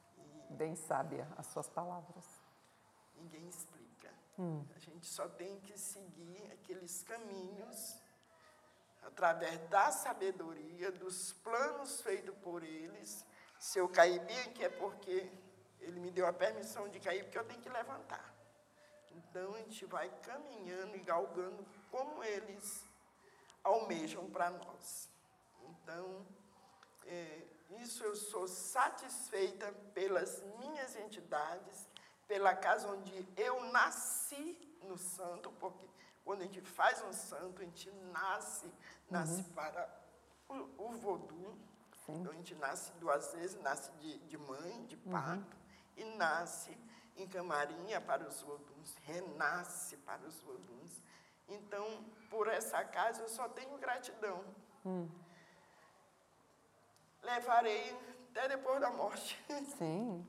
E 0.51 0.55
Bem 0.55 0.75
sábia 0.75 1.29
as 1.37 1.47
suas 1.49 1.69
palavras. 1.69 2.25
Ninguém 3.17 3.47
explica. 3.49 4.11
Hum. 4.39 4.65
A 4.75 4.79
gente 4.79 5.07
só 5.07 5.29
tem 5.29 5.61
que 5.61 5.77
seguir 5.79 6.51
aqueles 6.53 7.03
caminhos 7.03 7.97
através 9.03 9.61
da 9.69 9.91
sabedoria, 9.91 10.91
dos 10.93 11.33
planos 11.33 12.01
feitos 12.01 12.35
por 12.39 12.63
eles. 12.63 13.25
Se 13.59 13.79
eu 13.79 13.89
cair 13.89 14.21
bem, 14.25 14.53
que 14.53 14.65
é 14.65 14.69
porque 14.69 15.31
ele 15.81 16.01
me 16.01 16.11
deu 16.11 16.27
a 16.27 16.33
permissão 16.33 16.89
de 16.89 17.01
cair, 17.01 17.25
porque 17.25 17.39
eu 17.39 17.45
tenho 17.45 17.61
que 17.61 17.69
levantar. 17.69 18.35
Então 19.13 19.55
a 19.55 19.59
gente 19.59 19.85
vai 19.87 20.09
caminhando 20.23 20.97
e 20.97 21.01
galgando 21.01 21.65
como 21.91 22.23
eles 22.23 22.85
almejam 23.63 24.29
para 24.31 24.51
nós. 24.51 25.11
Então, 25.63 26.27
é, 27.07 27.47
isso 27.81 28.03
eu 28.05 28.15
sou 28.15 28.47
satisfeita 28.47 29.73
pelas 29.95 30.43
minhas 30.59 30.97
entidades, 30.97 31.87
pela 32.27 32.55
casa 32.55 32.89
onde 32.89 33.27
eu 33.37 33.65
nasci 33.73 34.57
no 34.83 34.97
santo, 34.97 35.51
porque 35.53 35.87
quando 36.25 36.43
a 36.43 36.45
gente 36.45 36.61
faz 36.61 37.03
um 37.03 37.13
santo, 37.13 37.63
a 37.63 37.65
gente 37.65 37.91
nasce, 38.13 38.71
nasce 39.11 39.41
uhum. 39.41 39.53
para 39.55 39.89
o, 40.49 40.55
o 40.85 40.93
vodú. 40.97 41.59
Então 42.09 42.33
a 42.33 42.35
gente 42.35 42.55
nasce 42.55 42.91
duas 42.93 43.33
vezes, 43.35 43.61
nasce 43.61 43.91
de, 43.93 44.19
de 44.21 44.39
mãe, 44.39 44.87
de 44.87 44.97
parto, 44.97 45.57
uhum. 45.57 45.58
E 45.99 46.05
nasce 46.17 46.77
em 47.17 47.27
camarinha 47.27 48.01
para 48.01 48.27
os 48.27 48.41
voduns, 48.41 48.97
renasce 49.05 49.97
para 49.99 50.23
os 50.27 50.41
voduns. 50.41 51.03
Então, 51.49 52.05
por 52.31 52.47
essa 52.47 52.85
casa, 52.85 53.23
eu 53.23 53.29
só 53.29 53.49
tenho 53.49 53.77
gratidão. 53.79 54.45
Hum. 54.87 55.09
Levarei 57.23 57.97
até 58.31 58.49
depois 58.49 58.81
da 58.81 58.91
morte. 58.91 59.43
Sim. 59.77 60.27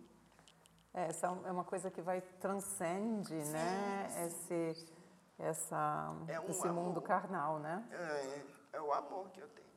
É, 0.94 1.06
essa 1.06 1.28
é 1.28 1.52
uma 1.52 1.64
coisa 1.64 1.92
que 1.92 2.02
vai 2.02 2.20
transcende, 2.20 3.46
sim, 3.46 3.52
né? 3.52 4.10
Sim. 4.10 4.26
Esse, 4.26 4.94
essa, 5.38 6.16
é 6.28 6.40
um 6.40 6.50
esse 6.50 6.68
amor, 6.68 6.84
mundo 6.86 7.02
carnal, 7.02 7.60
né? 7.60 7.88
É, 7.92 8.78
é 8.78 8.82
o 8.82 8.92
amor 8.92 9.30
que 9.30 9.40
eu 9.40 9.48
tenho. 9.50 9.70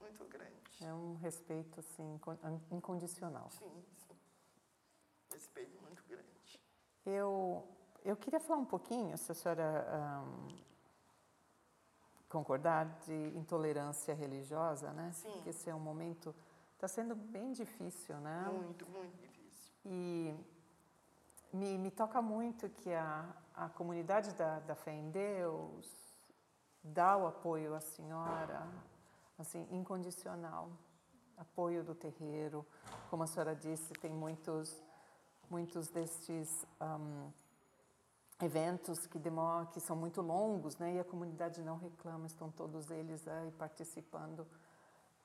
Muito 0.00 0.24
grande. 0.26 0.54
É 0.80 0.94
um 0.94 1.16
respeito, 1.16 1.80
assim, 1.80 2.20
incondicional. 2.70 3.50
Sim, 3.50 3.84
Respeito 5.38 5.80
muito 5.82 6.02
grande. 6.08 6.60
Eu, 7.06 7.64
eu 8.04 8.16
queria 8.16 8.40
falar 8.40 8.58
um 8.58 8.64
pouquinho, 8.64 9.16
se 9.16 9.30
a 9.30 9.34
senhora 9.36 10.24
um, 10.26 10.48
concordar, 12.28 12.86
de 13.06 13.36
intolerância 13.36 14.12
religiosa, 14.14 14.92
né? 14.92 15.12
Sim. 15.12 15.30
Porque 15.30 15.50
esse 15.50 15.70
é 15.70 15.74
um 15.74 15.78
momento, 15.78 16.34
está 16.74 16.88
sendo 16.88 17.14
bem 17.14 17.52
difícil, 17.52 18.16
né? 18.16 18.50
Muito, 18.52 18.84
muito 18.90 19.16
difícil. 19.16 19.72
E 19.84 20.36
me, 21.52 21.78
me 21.78 21.90
toca 21.92 22.20
muito 22.20 22.68
que 22.68 22.92
a, 22.92 23.24
a 23.54 23.68
comunidade 23.68 24.34
da, 24.34 24.58
da 24.58 24.74
fé 24.74 24.92
em 24.92 25.08
Deus 25.12 25.88
dá 26.82 27.16
o 27.16 27.28
apoio 27.28 27.76
à 27.76 27.80
senhora, 27.80 28.66
assim, 29.38 29.68
incondicional, 29.70 30.68
apoio 31.36 31.84
do 31.84 31.94
terreiro. 31.94 32.66
Como 33.08 33.22
a 33.22 33.26
senhora 33.28 33.54
disse, 33.54 33.92
tem 33.94 34.12
muitos, 34.12 34.76
muitos 35.50 35.88
destes 35.88 36.66
um, 36.80 37.30
eventos 38.40 39.06
que 39.06 39.18
demoram, 39.18 39.66
que 39.66 39.80
são 39.80 39.96
muito 39.96 40.22
longos, 40.22 40.76
né? 40.78 40.94
E 40.94 41.00
a 41.00 41.04
comunidade 41.04 41.62
não 41.62 41.76
reclama, 41.76 42.26
estão 42.26 42.50
todos 42.50 42.90
eles 42.90 43.26
aí 43.26 43.50
participando. 43.52 44.46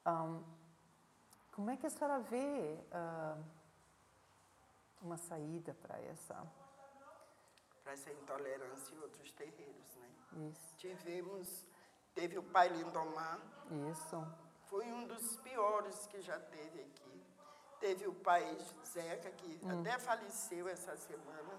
Um, 0.05 0.43
como 1.51 1.69
é 1.69 1.78
que 1.78 1.86
a 1.86 1.89
senhora 1.89 2.19
vê 2.19 2.80
uh, 2.91 3.43
uma 5.01 5.17
saída 5.17 5.74
para 5.76 5.99
essa 5.99 6.43
para 7.84 7.93
essa 7.93 8.11
intolerância 8.11 8.95
em 8.95 8.99
outros 8.99 9.32
terreiros, 9.34 9.95
né? 9.97 10.09
Isso. 10.49 10.76
Tivemos, 10.78 11.65
teve 12.15 12.38
o 12.38 12.43
pai 12.43 12.69
Lindomar. 12.69 13.39
Isso. 13.91 14.26
Foi 14.69 14.89
um 14.91 15.05
dos 15.05 15.36
piores 15.38 16.07
que 16.07 16.21
já 16.21 16.39
teve 16.39 16.82
aqui. 16.82 17.03
Teve 17.84 18.07
o 18.07 18.13
pai 18.13 18.57
Zeca, 18.86 19.29
que 19.31 19.59
hum. 19.61 19.81
até 19.81 19.99
faleceu 19.99 20.69
essa 20.69 20.95
semana 20.95 21.53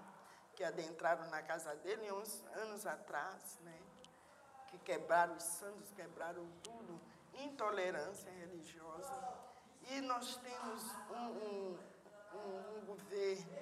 que 0.55 0.63
adentraram 0.63 1.29
na 1.29 1.43
casa 1.43 1.75
dele 1.75 2.11
uns 2.13 2.43
anos 2.55 2.83
atrás, 2.87 3.59
né? 3.61 3.79
que 4.69 4.79
quebraram 4.79 5.35
os 5.35 5.43
santos, 5.43 5.91
quebraram 5.91 6.43
tudo, 6.63 6.99
intolerância 7.35 8.31
religiosa. 8.31 9.13
E 9.83 10.01
nós 10.01 10.35
temos 10.37 10.81
um, 11.11 11.27
um, 11.27 11.79
um, 12.33 12.85
governo 12.87 13.59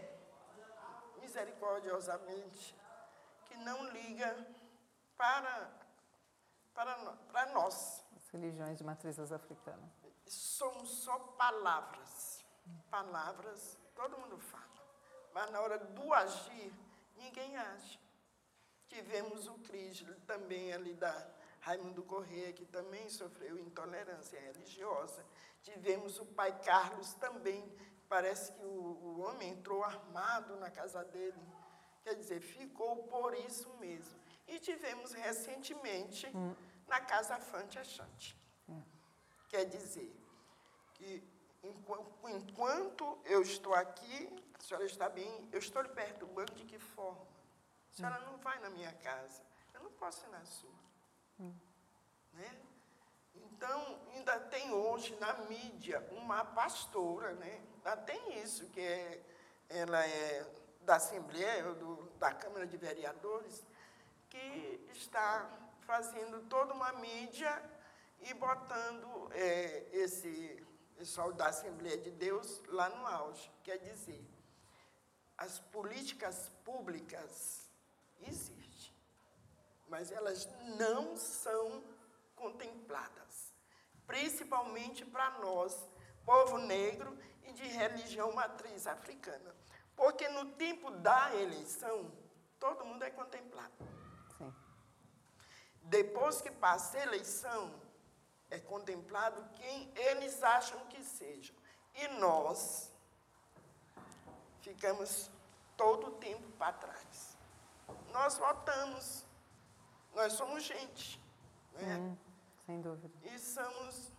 misericordiosamente 1.20 2.80
que 3.44 3.58
não 3.58 3.90
liga 3.90 4.48
para, 5.18 5.70
para, 6.74 6.96
para 7.30 7.46
nós. 7.52 8.06
As 8.16 8.30
religiões 8.30 8.78
de 8.78 8.86
matrizes 8.86 9.34
africanas. 9.34 9.92
São 10.26 10.86
só 10.86 11.20
palavras. 11.38 12.33
Palavras, 12.90 13.78
todo 13.96 14.18
mundo 14.18 14.38
fala. 14.38 14.64
Mas 15.34 15.50
na 15.52 15.62
hora 15.62 15.78
do 15.78 16.14
agir, 16.14 16.72
ninguém 17.18 17.58
age. 17.58 18.00
Tivemos 18.88 19.48
o 19.48 19.56
Cristo 19.60 20.14
também 20.28 20.72
ali 20.72 20.94
da 20.94 21.28
Raimundo 21.62 22.04
Corrêa, 22.04 22.54
que 22.54 22.66
também 22.66 23.10
sofreu 23.10 23.58
intolerância 23.58 24.40
religiosa. 24.40 25.26
Tivemos 25.62 26.20
o 26.20 26.26
pai 26.26 26.58
Carlos 26.60 27.14
também, 27.16 27.64
parece 28.08 28.52
que 28.52 28.64
o, 28.64 28.68
o 28.68 29.22
homem 29.22 29.50
entrou 29.52 29.84
armado 29.84 30.56
na 30.58 30.70
casa 30.70 31.04
dele. 31.06 31.42
Quer 32.04 32.16
dizer, 32.16 32.42
ficou 32.42 33.08
por 33.08 33.34
isso 33.34 33.70
mesmo. 33.80 34.20
E 34.48 34.60
tivemos 34.60 35.14
recentemente 35.14 36.28
hum. 36.36 36.54
na 36.88 37.00
casa 37.00 37.40
Fante 37.40 37.80
Achante. 37.80 38.38
Hum. 38.68 38.84
Quer 39.48 39.66
dizer, 39.66 40.14
que 40.94 41.24
enquanto 41.64 43.20
eu 43.26 43.42
estou 43.42 43.74
aqui, 43.74 44.30
a 44.58 44.62
senhora 44.62 44.86
está 44.86 45.10
bem, 45.10 45.50
eu 45.52 45.60
estou 45.60 45.82
lhe 45.82 45.90
perturbando 45.90 46.54
de 46.54 46.66
que 46.66 46.78
forma? 46.78 47.26
A 47.92 47.96
senhora 47.96 48.20
não 48.20 48.38
vai 48.38 48.60
na 48.60 48.70
minha 48.70 48.92
casa, 48.94 49.42
eu 49.74 49.82
não 49.82 49.92
posso 49.92 50.26
ir 50.26 50.30
na 50.30 50.44
sua. 50.46 50.70
Hum. 51.40 51.54
Né? 52.34 52.62
Então, 53.36 54.00
ainda 54.14 54.40
tem 54.40 54.72
hoje 54.72 55.16
na 55.20 55.34
mídia 55.44 56.06
uma 56.12 56.44
pastora, 56.44 57.34
né? 57.34 57.62
Ainda 57.76 57.98
tem 57.98 58.40
isso, 58.42 58.68
que 58.70 58.82
é, 58.82 59.22
ela 59.70 60.06
é 60.06 60.46
da 60.82 60.96
Assembleia, 60.96 61.64
do, 61.74 61.96
da 62.20 62.34
Câmara 62.34 62.68
de 62.68 62.78
Vereadores, 62.78 63.64
que 64.30 64.88
está 64.92 65.50
fazendo 65.82 66.42
toda 66.48 66.74
uma 66.74 66.92
mídia 66.94 67.64
e 68.22 68.34
botando 68.34 69.30
é, 69.34 69.88
esse 69.92 70.63
pessoal 70.98 71.34
da 71.34 71.48
Assembleia 71.48 71.98
de 71.98 72.12
Deus 72.12 72.62
lá 72.68 72.90
no 72.90 73.06
auge. 73.06 73.52
Quer 73.64 73.78
dizer, 73.78 74.26
as 75.38 75.60
políticas 75.60 76.50
públicas 76.64 77.70
existem, 78.22 78.94
mas 79.88 80.12
elas 80.12 80.48
não 80.78 81.18
são 81.18 81.84
contempladas, 82.36 83.54
principalmente 84.06 85.06
para 85.06 85.40
nós, 85.40 85.88
povo 86.26 86.58
negro 86.60 87.18
e 87.44 87.52
de 87.52 87.64
religião 87.64 88.32
matriz 88.34 88.88
africana. 88.88 89.56
Porque 89.96 90.28
no 90.30 90.52
tempo 90.54 90.90
da 90.92 91.36
eleição, 91.36 92.12
todo 92.60 92.86
mundo 92.86 93.04
é 93.04 93.10
contemplado. 93.10 93.74
depois 95.84 96.42
que 96.42 96.50
passa 96.50 96.98
a 96.98 97.04
eleição, 97.04 97.83
é 98.54 98.60
contemplado 98.60 99.44
quem 99.56 99.92
eles 99.96 100.44
acham 100.44 100.80
que 100.86 101.04
sejam. 101.04 101.56
E 101.96 102.08
nós 102.20 102.92
ficamos 104.62 105.32
todo 105.76 106.08
o 106.08 106.12
tempo 106.12 106.48
para 106.52 106.72
trás. 106.74 107.36
Nós 108.12 108.38
votamos, 108.38 109.26
nós 110.14 110.34
somos 110.34 110.64
gente. 110.64 111.20
Né? 111.74 111.98
Hum, 111.98 112.18
sem 112.64 112.80
dúvida. 112.80 113.12
E 113.24 113.40
somos 113.40 114.12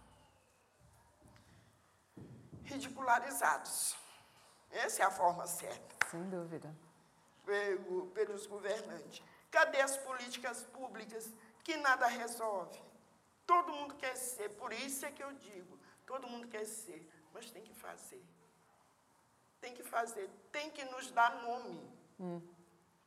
ridicularizados. 2.64 3.97
Essa 4.72 5.03
é 5.03 5.07
a 5.07 5.12
forma 5.12 5.47
certa. 5.47 6.09
Sem 6.11 6.28
dúvida. 6.28 6.74
Pelos 8.14 8.47
governantes. 8.47 9.22
Cadê 9.49 9.80
as 9.80 9.97
políticas 9.97 10.64
públicas 10.64 11.32
que 11.62 11.76
nada 11.76 12.09
resolve? 12.09 12.82
Todo 13.47 13.72
mundo 13.72 13.95
quer 13.97 14.16
ser, 14.16 14.49
por 14.57 14.72
isso 14.72 15.05
é 15.05 15.11
que 15.11 15.22
eu 15.22 15.32
digo, 15.34 15.78
todo 16.07 16.26
mundo 16.26 16.49
quer 16.49 16.64
ser, 16.64 17.07
mas 17.32 17.51
tem 17.51 17.62
que 17.62 17.74
fazer. 17.74 18.24
Tem 19.61 19.74
que 19.74 19.82
fazer, 19.82 20.28
tem 20.51 20.70
que 20.70 20.84
nos 20.86 21.11
dar 21.11 21.42
nome. 21.42 21.90
Hum. 22.18 22.40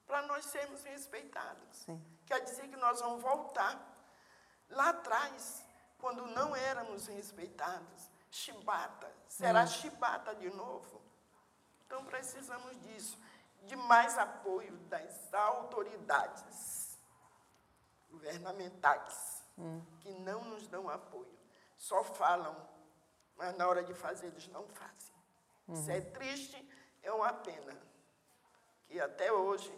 Para 0.05 0.21
nós 0.23 0.45
sermos 0.45 0.83
respeitados. 0.83 1.77
Sim. 1.77 2.01
Quer 2.25 2.41
dizer 2.41 2.67
que 2.67 2.75
nós 2.77 2.99
vamos 2.99 3.21
voltar 3.21 3.75
lá 4.69 4.89
atrás, 4.89 5.63
quando 5.97 6.25
não 6.27 6.55
éramos 6.55 7.07
respeitados. 7.07 8.09
Chibata, 8.29 9.11
será 9.27 9.63
hum. 9.63 9.67
chibata 9.67 10.35
de 10.35 10.49
novo? 10.51 11.01
Então 11.85 12.05
precisamos 12.05 12.79
disso, 12.81 13.17
de 13.63 13.75
mais 13.75 14.17
apoio 14.17 14.77
das 14.89 15.33
autoridades 15.33 16.99
governamentais 18.09 19.36
hum. 19.57 19.81
que 19.99 20.11
não 20.11 20.43
nos 20.45 20.67
dão 20.67 20.89
apoio. 20.89 21.37
Só 21.75 22.03
falam, 22.03 22.55
mas 23.35 23.55
na 23.55 23.67
hora 23.67 23.83
de 23.83 23.93
fazer 23.93 24.27
eles 24.27 24.47
não 24.47 24.67
fazem. 24.67 25.13
Uhum. 25.67 25.75
Isso 25.75 25.91
é 25.91 26.01
triste, 26.01 26.69
é 27.03 27.11
uma 27.11 27.33
pena. 27.33 27.77
Que 28.87 28.99
até 28.99 29.31
hoje 29.31 29.73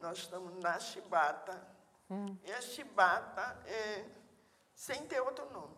nós 0.00 0.18
estamos 0.18 0.54
na 0.62 0.78
chibata. 0.78 1.66
Hum. 2.10 2.36
E 2.44 2.52
a 2.52 2.60
chibata 2.60 3.62
é 3.66 4.04
sem 4.74 5.06
ter 5.06 5.20
outro 5.20 5.48
nome. 5.50 5.76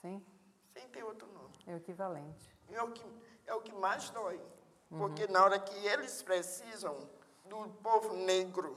Sim. 0.00 0.24
Sem 0.72 0.88
ter 0.88 1.02
outro 1.04 1.26
nome. 1.32 1.54
É 1.66 1.74
o 1.74 1.76
equivalente. 1.76 2.56
É 2.70 2.82
o 2.82 2.92
que, 2.92 3.04
é 3.46 3.54
o 3.54 3.60
que 3.60 3.72
mais 3.72 4.08
dói. 4.10 4.40
Uhum. 4.90 4.98
Porque 4.98 5.26
na 5.26 5.42
hora 5.44 5.58
que 5.58 5.74
eles 5.86 6.22
precisam 6.22 6.96
do 7.44 7.68
povo 7.82 8.14
negro, 8.14 8.76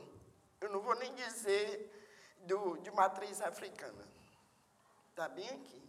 eu 0.60 0.70
não 0.70 0.82
vou 0.82 0.96
nem 0.96 1.14
dizer 1.14 1.92
do, 2.46 2.78
de 2.78 2.92
matriz 2.92 3.42
africana. 3.42 4.08
Está 5.10 5.28
bem 5.30 5.50
aqui. 5.50 5.82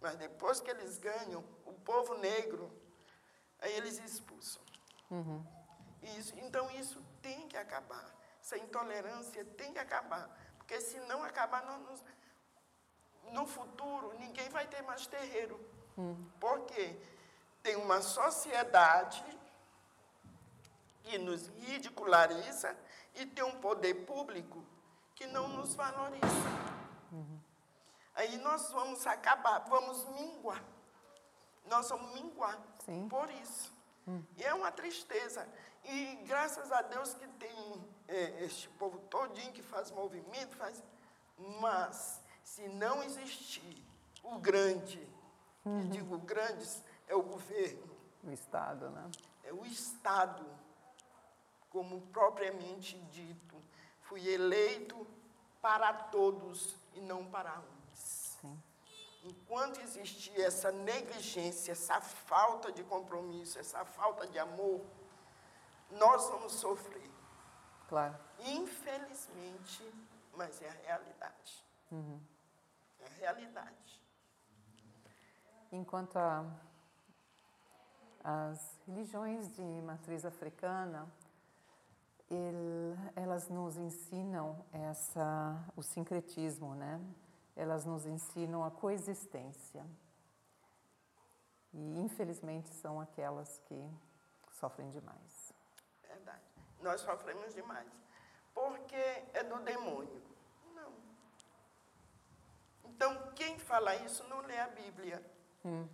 Mas 0.00 0.16
depois 0.16 0.60
que 0.60 0.70
eles 0.70 0.98
ganham, 0.98 1.44
o 1.64 1.72
povo 1.72 2.14
negro, 2.18 2.70
aí 3.60 3.72
eles 3.74 3.98
expulsam. 3.98 4.62
Uhum. 5.10 5.44
Isso, 6.18 6.34
então 6.38 6.68
isso 6.72 7.00
tem 7.20 7.46
que 7.46 7.56
acabar. 7.56 8.12
Essa 8.40 8.58
intolerância 8.58 9.44
tem 9.56 9.72
que 9.72 9.78
acabar. 9.78 10.28
Porque 10.58 10.80
se 10.80 10.98
não 11.00 11.22
acabar, 11.22 11.64
nós, 11.64 12.02
no 13.30 13.46
futuro 13.46 14.12
ninguém 14.18 14.48
vai 14.48 14.66
ter 14.66 14.82
mais 14.82 15.06
terreiro. 15.06 15.60
Uhum. 15.96 16.28
Porque 16.40 16.98
tem 17.62 17.76
uma 17.76 18.02
sociedade 18.02 19.24
que 21.04 21.18
nos 21.18 21.46
ridiculariza 21.58 22.76
e 23.14 23.26
tem 23.26 23.44
um 23.44 23.60
poder 23.60 23.94
público 24.06 24.64
que 25.22 25.26
não 25.28 25.46
nos 25.48 25.74
valoriza. 25.74 26.26
Uhum. 27.12 27.38
Aí 28.16 28.36
nós 28.38 28.72
vamos 28.72 29.06
acabar, 29.06 29.60
vamos 29.68 30.04
minguar. 30.08 30.62
Nós 31.66 31.88
vamos 31.88 32.12
minguar 32.12 32.60
Sim. 32.84 33.08
por 33.08 33.30
isso. 33.30 33.72
Hum. 34.08 34.24
E 34.36 34.42
é 34.42 34.52
uma 34.52 34.72
tristeza. 34.72 35.48
E 35.84 36.16
graças 36.26 36.72
a 36.72 36.82
Deus 36.82 37.14
que 37.14 37.28
tem 37.28 37.88
é, 38.08 38.44
este 38.44 38.68
povo 38.70 38.98
todinho 38.98 39.52
que 39.52 39.62
faz 39.62 39.92
movimento, 39.92 40.56
faz. 40.56 40.82
Mas 41.60 42.20
se 42.42 42.66
não 42.68 43.04
existir 43.04 43.80
o 44.24 44.38
grande, 44.40 45.08
uhum. 45.64 45.82
e 45.82 45.84
digo 45.84 46.18
grandes, 46.18 46.82
é 47.06 47.14
o 47.14 47.22
governo. 47.22 47.96
O 48.24 48.30
Estado, 48.32 48.90
né? 48.90 49.08
É 49.44 49.52
o 49.52 49.64
Estado, 49.64 50.44
como 51.70 52.00
propriamente 52.08 52.98
dito. 53.12 53.61
Fui 54.12 54.28
eleito 54.28 55.06
para 55.62 55.90
todos 55.90 56.76
e 56.92 57.00
não 57.00 57.24
para 57.30 57.58
uns. 57.60 57.98
Sim. 57.98 58.62
Enquanto 59.24 59.80
existir 59.80 60.38
essa 60.38 60.70
negligência, 60.70 61.72
essa 61.72 61.98
falta 61.98 62.70
de 62.70 62.84
compromisso, 62.84 63.58
essa 63.58 63.86
falta 63.86 64.26
de 64.26 64.38
amor, 64.38 64.84
nós 65.92 66.28
vamos 66.28 66.52
sofrer. 66.52 67.10
Claro. 67.88 68.14
Infelizmente, 68.40 69.82
mas 70.36 70.60
é 70.60 70.68
a 70.68 70.72
realidade. 70.72 71.64
Uhum. 71.90 72.20
É 73.00 73.06
a 73.06 73.14
realidade. 73.14 74.02
Enquanto 75.72 76.18
a, 76.18 76.44
as 78.22 78.78
religiões 78.86 79.50
de 79.56 79.62
matriz 79.62 80.26
africana, 80.26 81.10
ele, 82.34 82.96
elas 83.14 83.48
nos 83.48 83.76
ensinam 83.76 84.64
essa, 84.72 85.64
o 85.76 85.82
sincretismo, 85.82 86.74
né? 86.74 87.00
Elas 87.54 87.84
nos 87.84 88.06
ensinam 88.06 88.64
a 88.64 88.70
coexistência. 88.70 89.84
E, 91.72 92.00
infelizmente, 92.00 92.68
são 92.70 93.00
aquelas 93.00 93.58
que 93.66 93.90
sofrem 94.50 94.90
demais. 94.90 95.52
Verdade. 96.02 96.42
Nós 96.80 97.00
sofremos 97.00 97.54
demais. 97.54 97.88
Porque 98.54 98.96
é 99.32 99.42
do 99.44 99.58
demônio. 99.60 100.22
Não. 100.74 100.92
Então, 102.84 103.32
quem 103.34 103.58
fala 103.58 103.96
isso 103.96 104.22
não 104.28 104.40
lê 104.40 104.58
a 104.58 104.68
Bíblia. 104.68 105.24
Hum. 105.64 105.88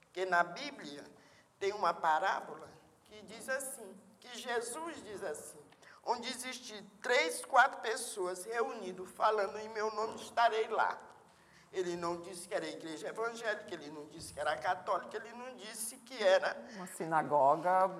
Porque 0.00 0.24
na 0.24 0.42
Bíblia 0.42 1.04
tem 1.58 1.72
uma 1.72 1.92
parábola 1.92 2.68
que 3.04 3.22
diz 3.22 3.48
assim, 3.48 3.94
que 4.20 4.36
Jesus 4.38 5.02
diz 5.04 5.22
assim, 5.22 5.67
onde 6.08 6.28
existir 6.30 6.82
três, 7.02 7.44
quatro 7.44 7.80
pessoas 7.82 8.44
reunidas 8.44 9.08
falando 9.10 9.58
em 9.58 9.68
meu 9.68 9.94
nome, 9.94 10.16
estarei 10.16 10.66
lá. 10.68 10.98
Ele 11.70 11.96
não 11.96 12.22
disse 12.22 12.48
que 12.48 12.54
era 12.54 12.66
igreja 12.66 13.08
evangélica, 13.08 13.74
ele 13.74 13.90
não 13.90 14.06
disse 14.06 14.32
que 14.32 14.40
era 14.40 14.56
católica, 14.56 15.18
ele 15.18 15.32
não 15.34 15.54
disse 15.56 15.98
que 15.98 16.20
era. 16.22 16.56
Uma 16.76 16.86
sinagoga. 16.86 17.90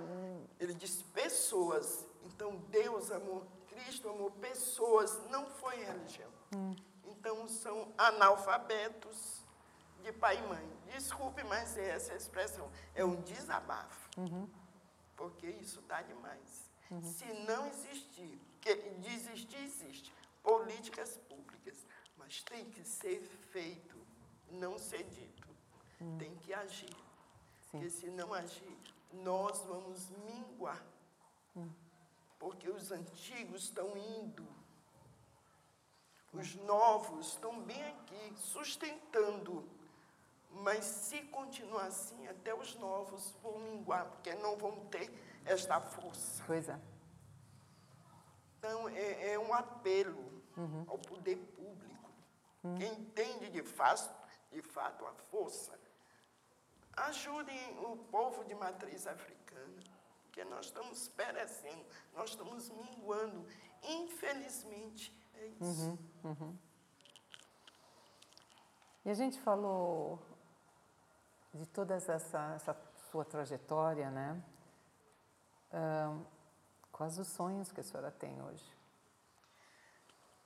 Ele 0.59 0.72
disse 0.72 1.04
pessoas. 1.04 2.06
Então 2.24 2.56
Deus 2.70 3.12
amou, 3.12 3.46
Cristo 3.66 4.09
amou 4.09 4.30
pessoas, 4.30 5.20
não 5.28 5.46
foi 5.46 5.76
religião. 5.76 6.30
Hum. 6.56 6.74
Então 7.04 7.46
são 7.46 7.92
analfabetos 7.98 9.44
de 10.02 10.12
pai 10.12 10.38
e 10.38 10.48
mãe. 10.48 10.78
Desculpe, 10.86 11.44
mas 11.44 11.76
é 11.76 11.90
essa 11.90 12.14
expressão 12.14 12.70
é 12.94 13.04
um 13.04 13.20
desabafo. 13.20 14.09
Uhum. 14.16 14.48
Porque 15.14 15.46
isso 15.46 15.80
está 15.80 16.00
demais. 16.00 16.67
Uhum. 16.91 17.03
Se 17.03 17.24
não 17.47 17.66
existir, 17.68 18.39
que 18.61 18.74
desistir 18.74 19.62
existe, 19.62 20.12
políticas 20.43 21.18
públicas, 21.28 21.86
mas 22.16 22.43
tem 22.43 22.64
que 22.70 22.82
ser 22.84 23.20
feito, 23.53 23.97
não 24.51 24.78
ser 24.78 25.05
dito. 25.05 25.49
Uhum. 26.01 26.18
Tem 26.18 26.34
que 26.36 26.55
agir. 26.55 26.89
Sim. 26.91 26.97
Porque 27.72 27.91
se 27.91 28.11
não 28.11 28.32
agir, 28.32 28.76
nós 29.12 29.61
vamos 29.62 30.09
minguar. 30.11 30.82
Hum. 31.57 31.68
Porque 32.39 32.68
os 32.68 32.91
antigos 32.93 33.64
estão 33.64 33.97
indo. 33.97 34.47
Os 36.32 36.55
novos 36.57 37.28
estão 37.28 37.61
bem 37.62 37.82
aqui, 37.84 38.34
sustentando. 38.36 39.68
Mas 40.51 40.84
se 40.84 41.22
continuar 41.24 41.86
assim, 41.86 42.26
até 42.28 42.55
os 42.55 42.74
novos 42.76 43.34
vão 43.43 43.59
minguar, 43.59 44.07
porque 44.07 44.34
não 44.36 44.57
vão 44.57 44.86
ter 44.86 45.11
esta 45.49 45.80
força. 45.80 46.42
Pois 46.46 46.68
é. 46.68 46.78
Então, 48.59 48.88
é, 48.88 49.32
é 49.32 49.38
um 49.38 49.53
apelo 49.55 50.42
uhum. 50.57 50.84
ao 50.88 50.99
poder 50.99 51.36
público. 51.36 52.11
Uhum. 52.64 52.76
Quem 52.76 52.92
entende 52.92 53.51
de 53.51 53.62
fato, 53.62 54.14
de 54.53 54.61
fato 54.62 55.07
a 55.07 55.12
força, 55.12 55.78
ajudem 56.96 57.78
o 57.84 57.96
povo 57.96 58.44
de 58.44 58.55
matriz 58.55 59.07
africana, 59.07 59.82
porque 60.24 60.44
nós 60.44 60.66
estamos 60.66 61.09
perecendo, 61.09 61.84
nós 62.12 62.30
estamos 62.30 62.68
minguando. 62.70 63.46
Infelizmente, 63.82 65.16
é 65.34 65.46
isso. 65.46 65.62
Uhum, 65.64 65.99
uhum. 66.24 66.59
E 69.05 69.11
a 69.11 69.14
gente 69.14 69.40
falou 69.40 70.20
de 71.55 71.64
toda 71.66 71.94
essa, 71.94 72.14
essa 72.55 72.76
sua 73.11 73.24
trajetória, 73.24 74.11
né? 74.11 74.42
Quais 76.92 77.18
os 77.18 77.28
sonhos 77.28 77.70
que 77.70 77.80
a 77.80 77.84
senhora 77.84 78.10
tem 78.10 78.42
hoje? 78.42 78.76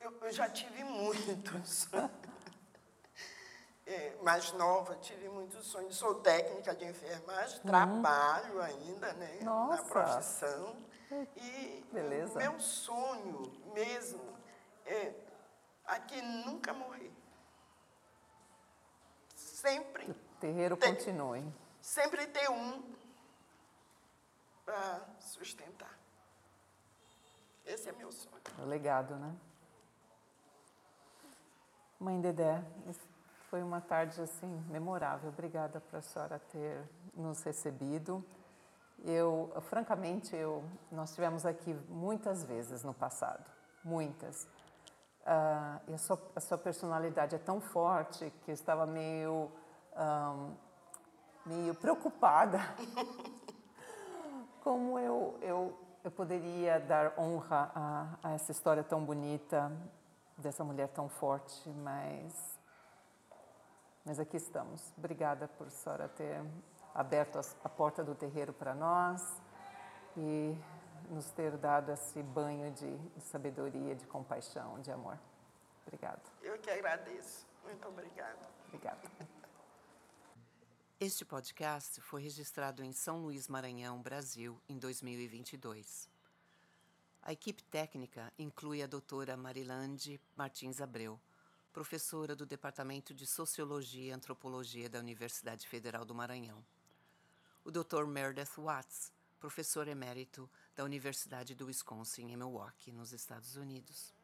Eu, 0.01 0.13
eu 0.21 0.33
já 0.33 0.49
tive 0.49 0.83
muitos. 0.85 1.89
é, 3.87 4.17
mais 4.23 4.53
nova, 4.53 4.97
tive 4.97 5.29
muitos 5.29 5.67
sonhos. 5.67 5.97
Sou 5.97 6.17
técnica 6.17 6.75
de 6.75 6.85
enfermagem, 6.85 7.57
uhum. 7.59 7.67
trabalho 7.67 8.61
ainda 8.61 9.13
né, 9.15 9.39
Nossa. 9.43 9.83
na 9.83 9.89
profissão. 9.89 10.77
E 11.37 11.85
Beleza. 11.93 12.39
meu 12.39 12.59
sonho 12.59 13.43
mesmo 13.75 14.23
é 14.87 15.15
aqui 15.85 16.21
nunca 16.23 16.73
morrer. 16.73 17.13
Sempre. 19.37 20.11
o 20.11 20.15
terreiro 20.41 20.77
ter, 20.77 20.89
continue. 20.89 21.45
Sempre 21.81 22.27
ter 22.27 22.51
um 22.51 22.83
para 24.73 25.03
sustentar. 25.21 25.99
Esse 27.67 27.91
é 27.91 27.93
meu 27.93 28.11
sonho. 28.11 28.43
O 28.59 28.65
legado, 28.65 29.15
né? 29.17 29.37
Mãe 32.01 32.19
Dedé, 32.23 32.65
foi 33.51 33.63
uma 33.63 33.83
tarde 33.83 34.21
assim 34.23 34.49
memorável. 34.71 35.29
Obrigada 35.29 35.79
para 35.79 35.99
a 35.99 36.03
senhora 36.03 36.39
ter 36.39 36.83
nos 37.15 37.43
recebido. 37.43 38.25
Eu, 39.05 39.53
francamente, 39.69 40.35
eu, 40.35 40.65
nós 40.91 41.15
tivemos 41.15 41.45
aqui 41.45 41.75
muitas 41.89 42.43
vezes 42.43 42.83
no 42.83 42.95
passado, 42.95 43.45
muitas. 43.85 44.45
Uh, 45.21 45.81
e 45.89 45.95
a 45.95 45.99
sua, 45.99 46.19
a 46.35 46.41
sua, 46.41 46.57
personalidade 46.57 47.35
é 47.35 47.39
tão 47.39 47.61
forte 47.61 48.33
que 48.45 48.51
eu 48.51 48.55
estava 48.55 48.87
meio, 48.87 49.53
um, 49.95 50.57
meio 51.45 51.75
preocupada 51.75 52.59
como 54.63 54.99
eu, 54.99 55.39
eu, 55.43 55.79
eu 56.05 56.11
poderia 56.11 56.79
dar 56.81 57.19
honra 57.19 57.71
a, 57.75 58.19
a 58.23 58.33
essa 58.33 58.53
história 58.53 58.83
tão 58.83 59.05
bonita 59.05 59.71
dessa 60.39 60.65
mulher 60.65 60.89
tão 60.89 61.09
forte, 61.09 61.69
mas 61.69 62.53
mas 64.05 64.19
aqui 64.19 64.37
estamos. 64.37 64.93
Obrigada 64.99 65.47
por 65.47 65.71
senhora 65.71 66.09
ter 66.09 66.43
aberto 66.93 67.39
a 67.63 67.69
porta 67.69 68.03
do 68.03 68.15
terreiro 68.15 68.53
para 68.53 68.75
nós 68.75 69.41
e 70.17 70.57
nos 71.09 71.31
ter 71.31 71.57
dado 71.57 71.93
esse 71.93 72.21
banho 72.23 72.71
de, 72.73 72.99
de 72.99 73.23
sabedoria, 73.23 73.95
de 73.95 74.07
compaixão, 74.07 74.81
de 74.81 74.91
amor. 74.91 75.19
Obrigada. 75.87 76.21
Eu 76.43 76.59
que 76.59 76.71
agradeço. 76.71 77.47
Muito 77.65 77.87
obrigada. 77.89 78.49
Obrigada. 78.67 79.01
Este 81.05 81.25
podcast 81.25 82.01
foi 82.01 82.23
registrado 82.23 82.81
em 82.81 82.93
São 82.93 83.23
Luís, 83.23 83.49
Maranhão, 83.49 84.01
Brasil, 84.01 84.57
em 84.69 84.79
2022. 84.79 86.09
A 87.21 87.33
equipe 87.33 87.61
técnica 87.65 88.33
inclui 88.39 88.85
a 88.85 88.87
doutora 88.87 89.37
Marilande 89.37 90.21
Martins 90.37 90.81
Abreu, 90.81 91.21
professora 91.73 92.37
do 92.37 92.47
Departamento 92.47 93.13
de 93.13 93.27
Sociologia 93.27 94.11
e 94.11 94.13
Antropologia 94.13 94.89
da 94.89 95.01
Universidade 95.01 95.67
Federal 95.67 96.05
do 96.05 96.15
Maranhão. 96.15 96.65
O 97.65 97.73
Dr. 97.73 98.07
Meredith 98.07 98.55
Watts, 98.57 99.13
professor 99.41 99.89
emérito 99.89 100.49
da 100.77 100.85
Universidade 100.85 101.53
do 101.53 101.67
Wisconsin, 101.67 102.31
em 102.31 102.37
Milwaukee, 102.37 102.93
nos 102.93 103.13
Estados 103.13 103.57
Unidos. 103.57 104.15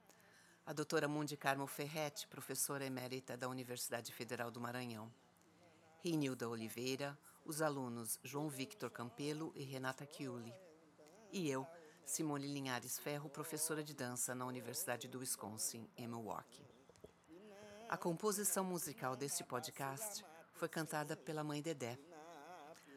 A 0.64 0.72
doutora 0.72 1.08
Mundi 1.08 1.36
Carmo 1.36 1.66
Ferretti, 1.66 2.28
professora 2.28 2.86
emérita 2.86 3.36
da 3.36 3.48
Universidade 3.48 4.12
Federal 4.12 4.48
do 4.48 4.60
Maranhão. 4.60 5.12
Rinilda 6.00 6.48
Oliveira, 6.48 7.18
os 7.44 7.60
alunos 7.60 8.20
João 8.22 8.48
Victor 8.48 8.88
Campelo 8.88 9.52
e 9.56 9.64
Renata 9.64 10.06
Chiuli. 10.06 10.54
E 11.32 11.50
eu, 11.50 11.66
Simone 12.04 12.46
Linhares 12.46 12.98
Ferro, 13.00 13.28
professora 13.28 13.82
de 13.82 13.94
dança 13.94 14.32
na 14.32 14.46
Universidade 14.46 15.08
do 15.08 15.18
Wisconsin, 15.18 15.90
em 15.96 16.06
Milwaukee. 16.06 16.64
A 17.88 17.96
composição 17.96 18.62
musical 18.64 19.16
deste 19.16 19.42
podcast 19.42 20.24
foi 20.52 20.68
cantada 20.68 21.16
pela 21.16 21.42
mãe 21.42 21.60
Dedé, 21.60 21.98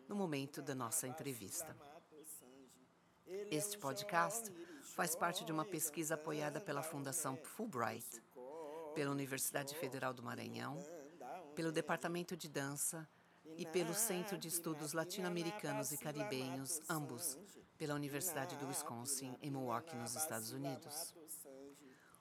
no 0.07 0.15
momento 0.15 0.61
da 0.61 0.75
nossa 0.75 1.07
entrevista. 1.07 1.75
Este 3.49 3.79
podcast 3.79 4.51
faz 4.95 5.15
parte 5.15 5.43
de 5.43 5.51
uma 5.51 5.65
pesquisa 5.65 6.13
apoiada 6.13 6.61
pela 6.61 6.83
Fundação 6.83 7.35
Fulbright, 7.35 8.21
pela 8.93 9.09
Universidade 9.11 9.73
Federal 9.75 10.13
do 10.13 10.21
Maranhão, 10.21 10.77
pelo 11.55 11.71
Departamento 11.71 12.35
de 12.35 12.47
Dança 12.47 13.07
e 13.57 13.65
pelo 13.65 13.93
Centro 13.93 14.37
de 14.37 14.47
Estudos 14.47 14.93
Latino-Americanos 14.93 15.91
e 15.91 15.97
Caribenhos, 15.97 16.81
ambos, 16.89 17.37
pela 17.77 17.95
Universidade 17.95 18.55
do 18.57 18.67
Wisconsin, 18.67 19.35
em 19.41 19.51
Milwaukee, 19.51 19.95
nos 19.95 20.15
Estados 20.15 20.51
Unidos. 20.51 21.13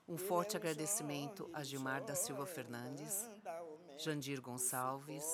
Um 0.07 0.17
forte 0.17 0.57
agradecimento 0.57 1.49
a 1.53 1.63
Gilmar 1.63 2.03
da 2.03 2.15
Silva 2.15 2.45
Fernandes, 2.45 3.29
Jandir 3.97 4.41
Gonçalves 4.41 5.25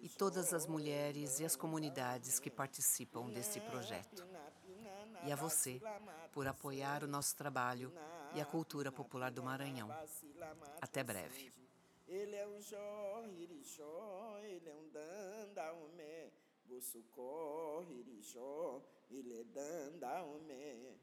e 0.00 0.08
todas 0.08 0.52
as 0.52 0.66
mulheres 0.66 1.38
e 1.38 1.44
as 1.44 1.54
comunidades 1.54 2.38
que 2.38 2.50
participam 2.50 3.30
deste 3.30 3.60
projeto. 3.60 4.26
E 5.24 5.30
a 5.30 5.36
você 5.36 5.80
por 6.32 6.46
apoiar 6.46 7.04
o 7.04 7.08
nosso 7.08 7.36
trabalho 7.36 7.92
e 8.34 8.40
a 8.40 8.44
cultura 8.46 8.90
popular 8.90 9.30
do 9.30 9.42
Maranhão. 9.42 9.90
Até 10.80 11.04
breve. 11.04 11.59
Ele 12.10 12.34
é 12.34 12.44
um 12.44 12.60
Jó, 12.60 13.24
Irixó, 13.38 14.40
ele 14.42 14.68
é 14.68 14.74
um 14.74 14.88
Dandaumé, 14.88 16.32
Bolso 16.64 17.04
corre, 17.12 18.00
Irixó, 18.00 18.82
ele 19.08 19.32
é 19.32 19.44
Dandaumé. 19.44 20.98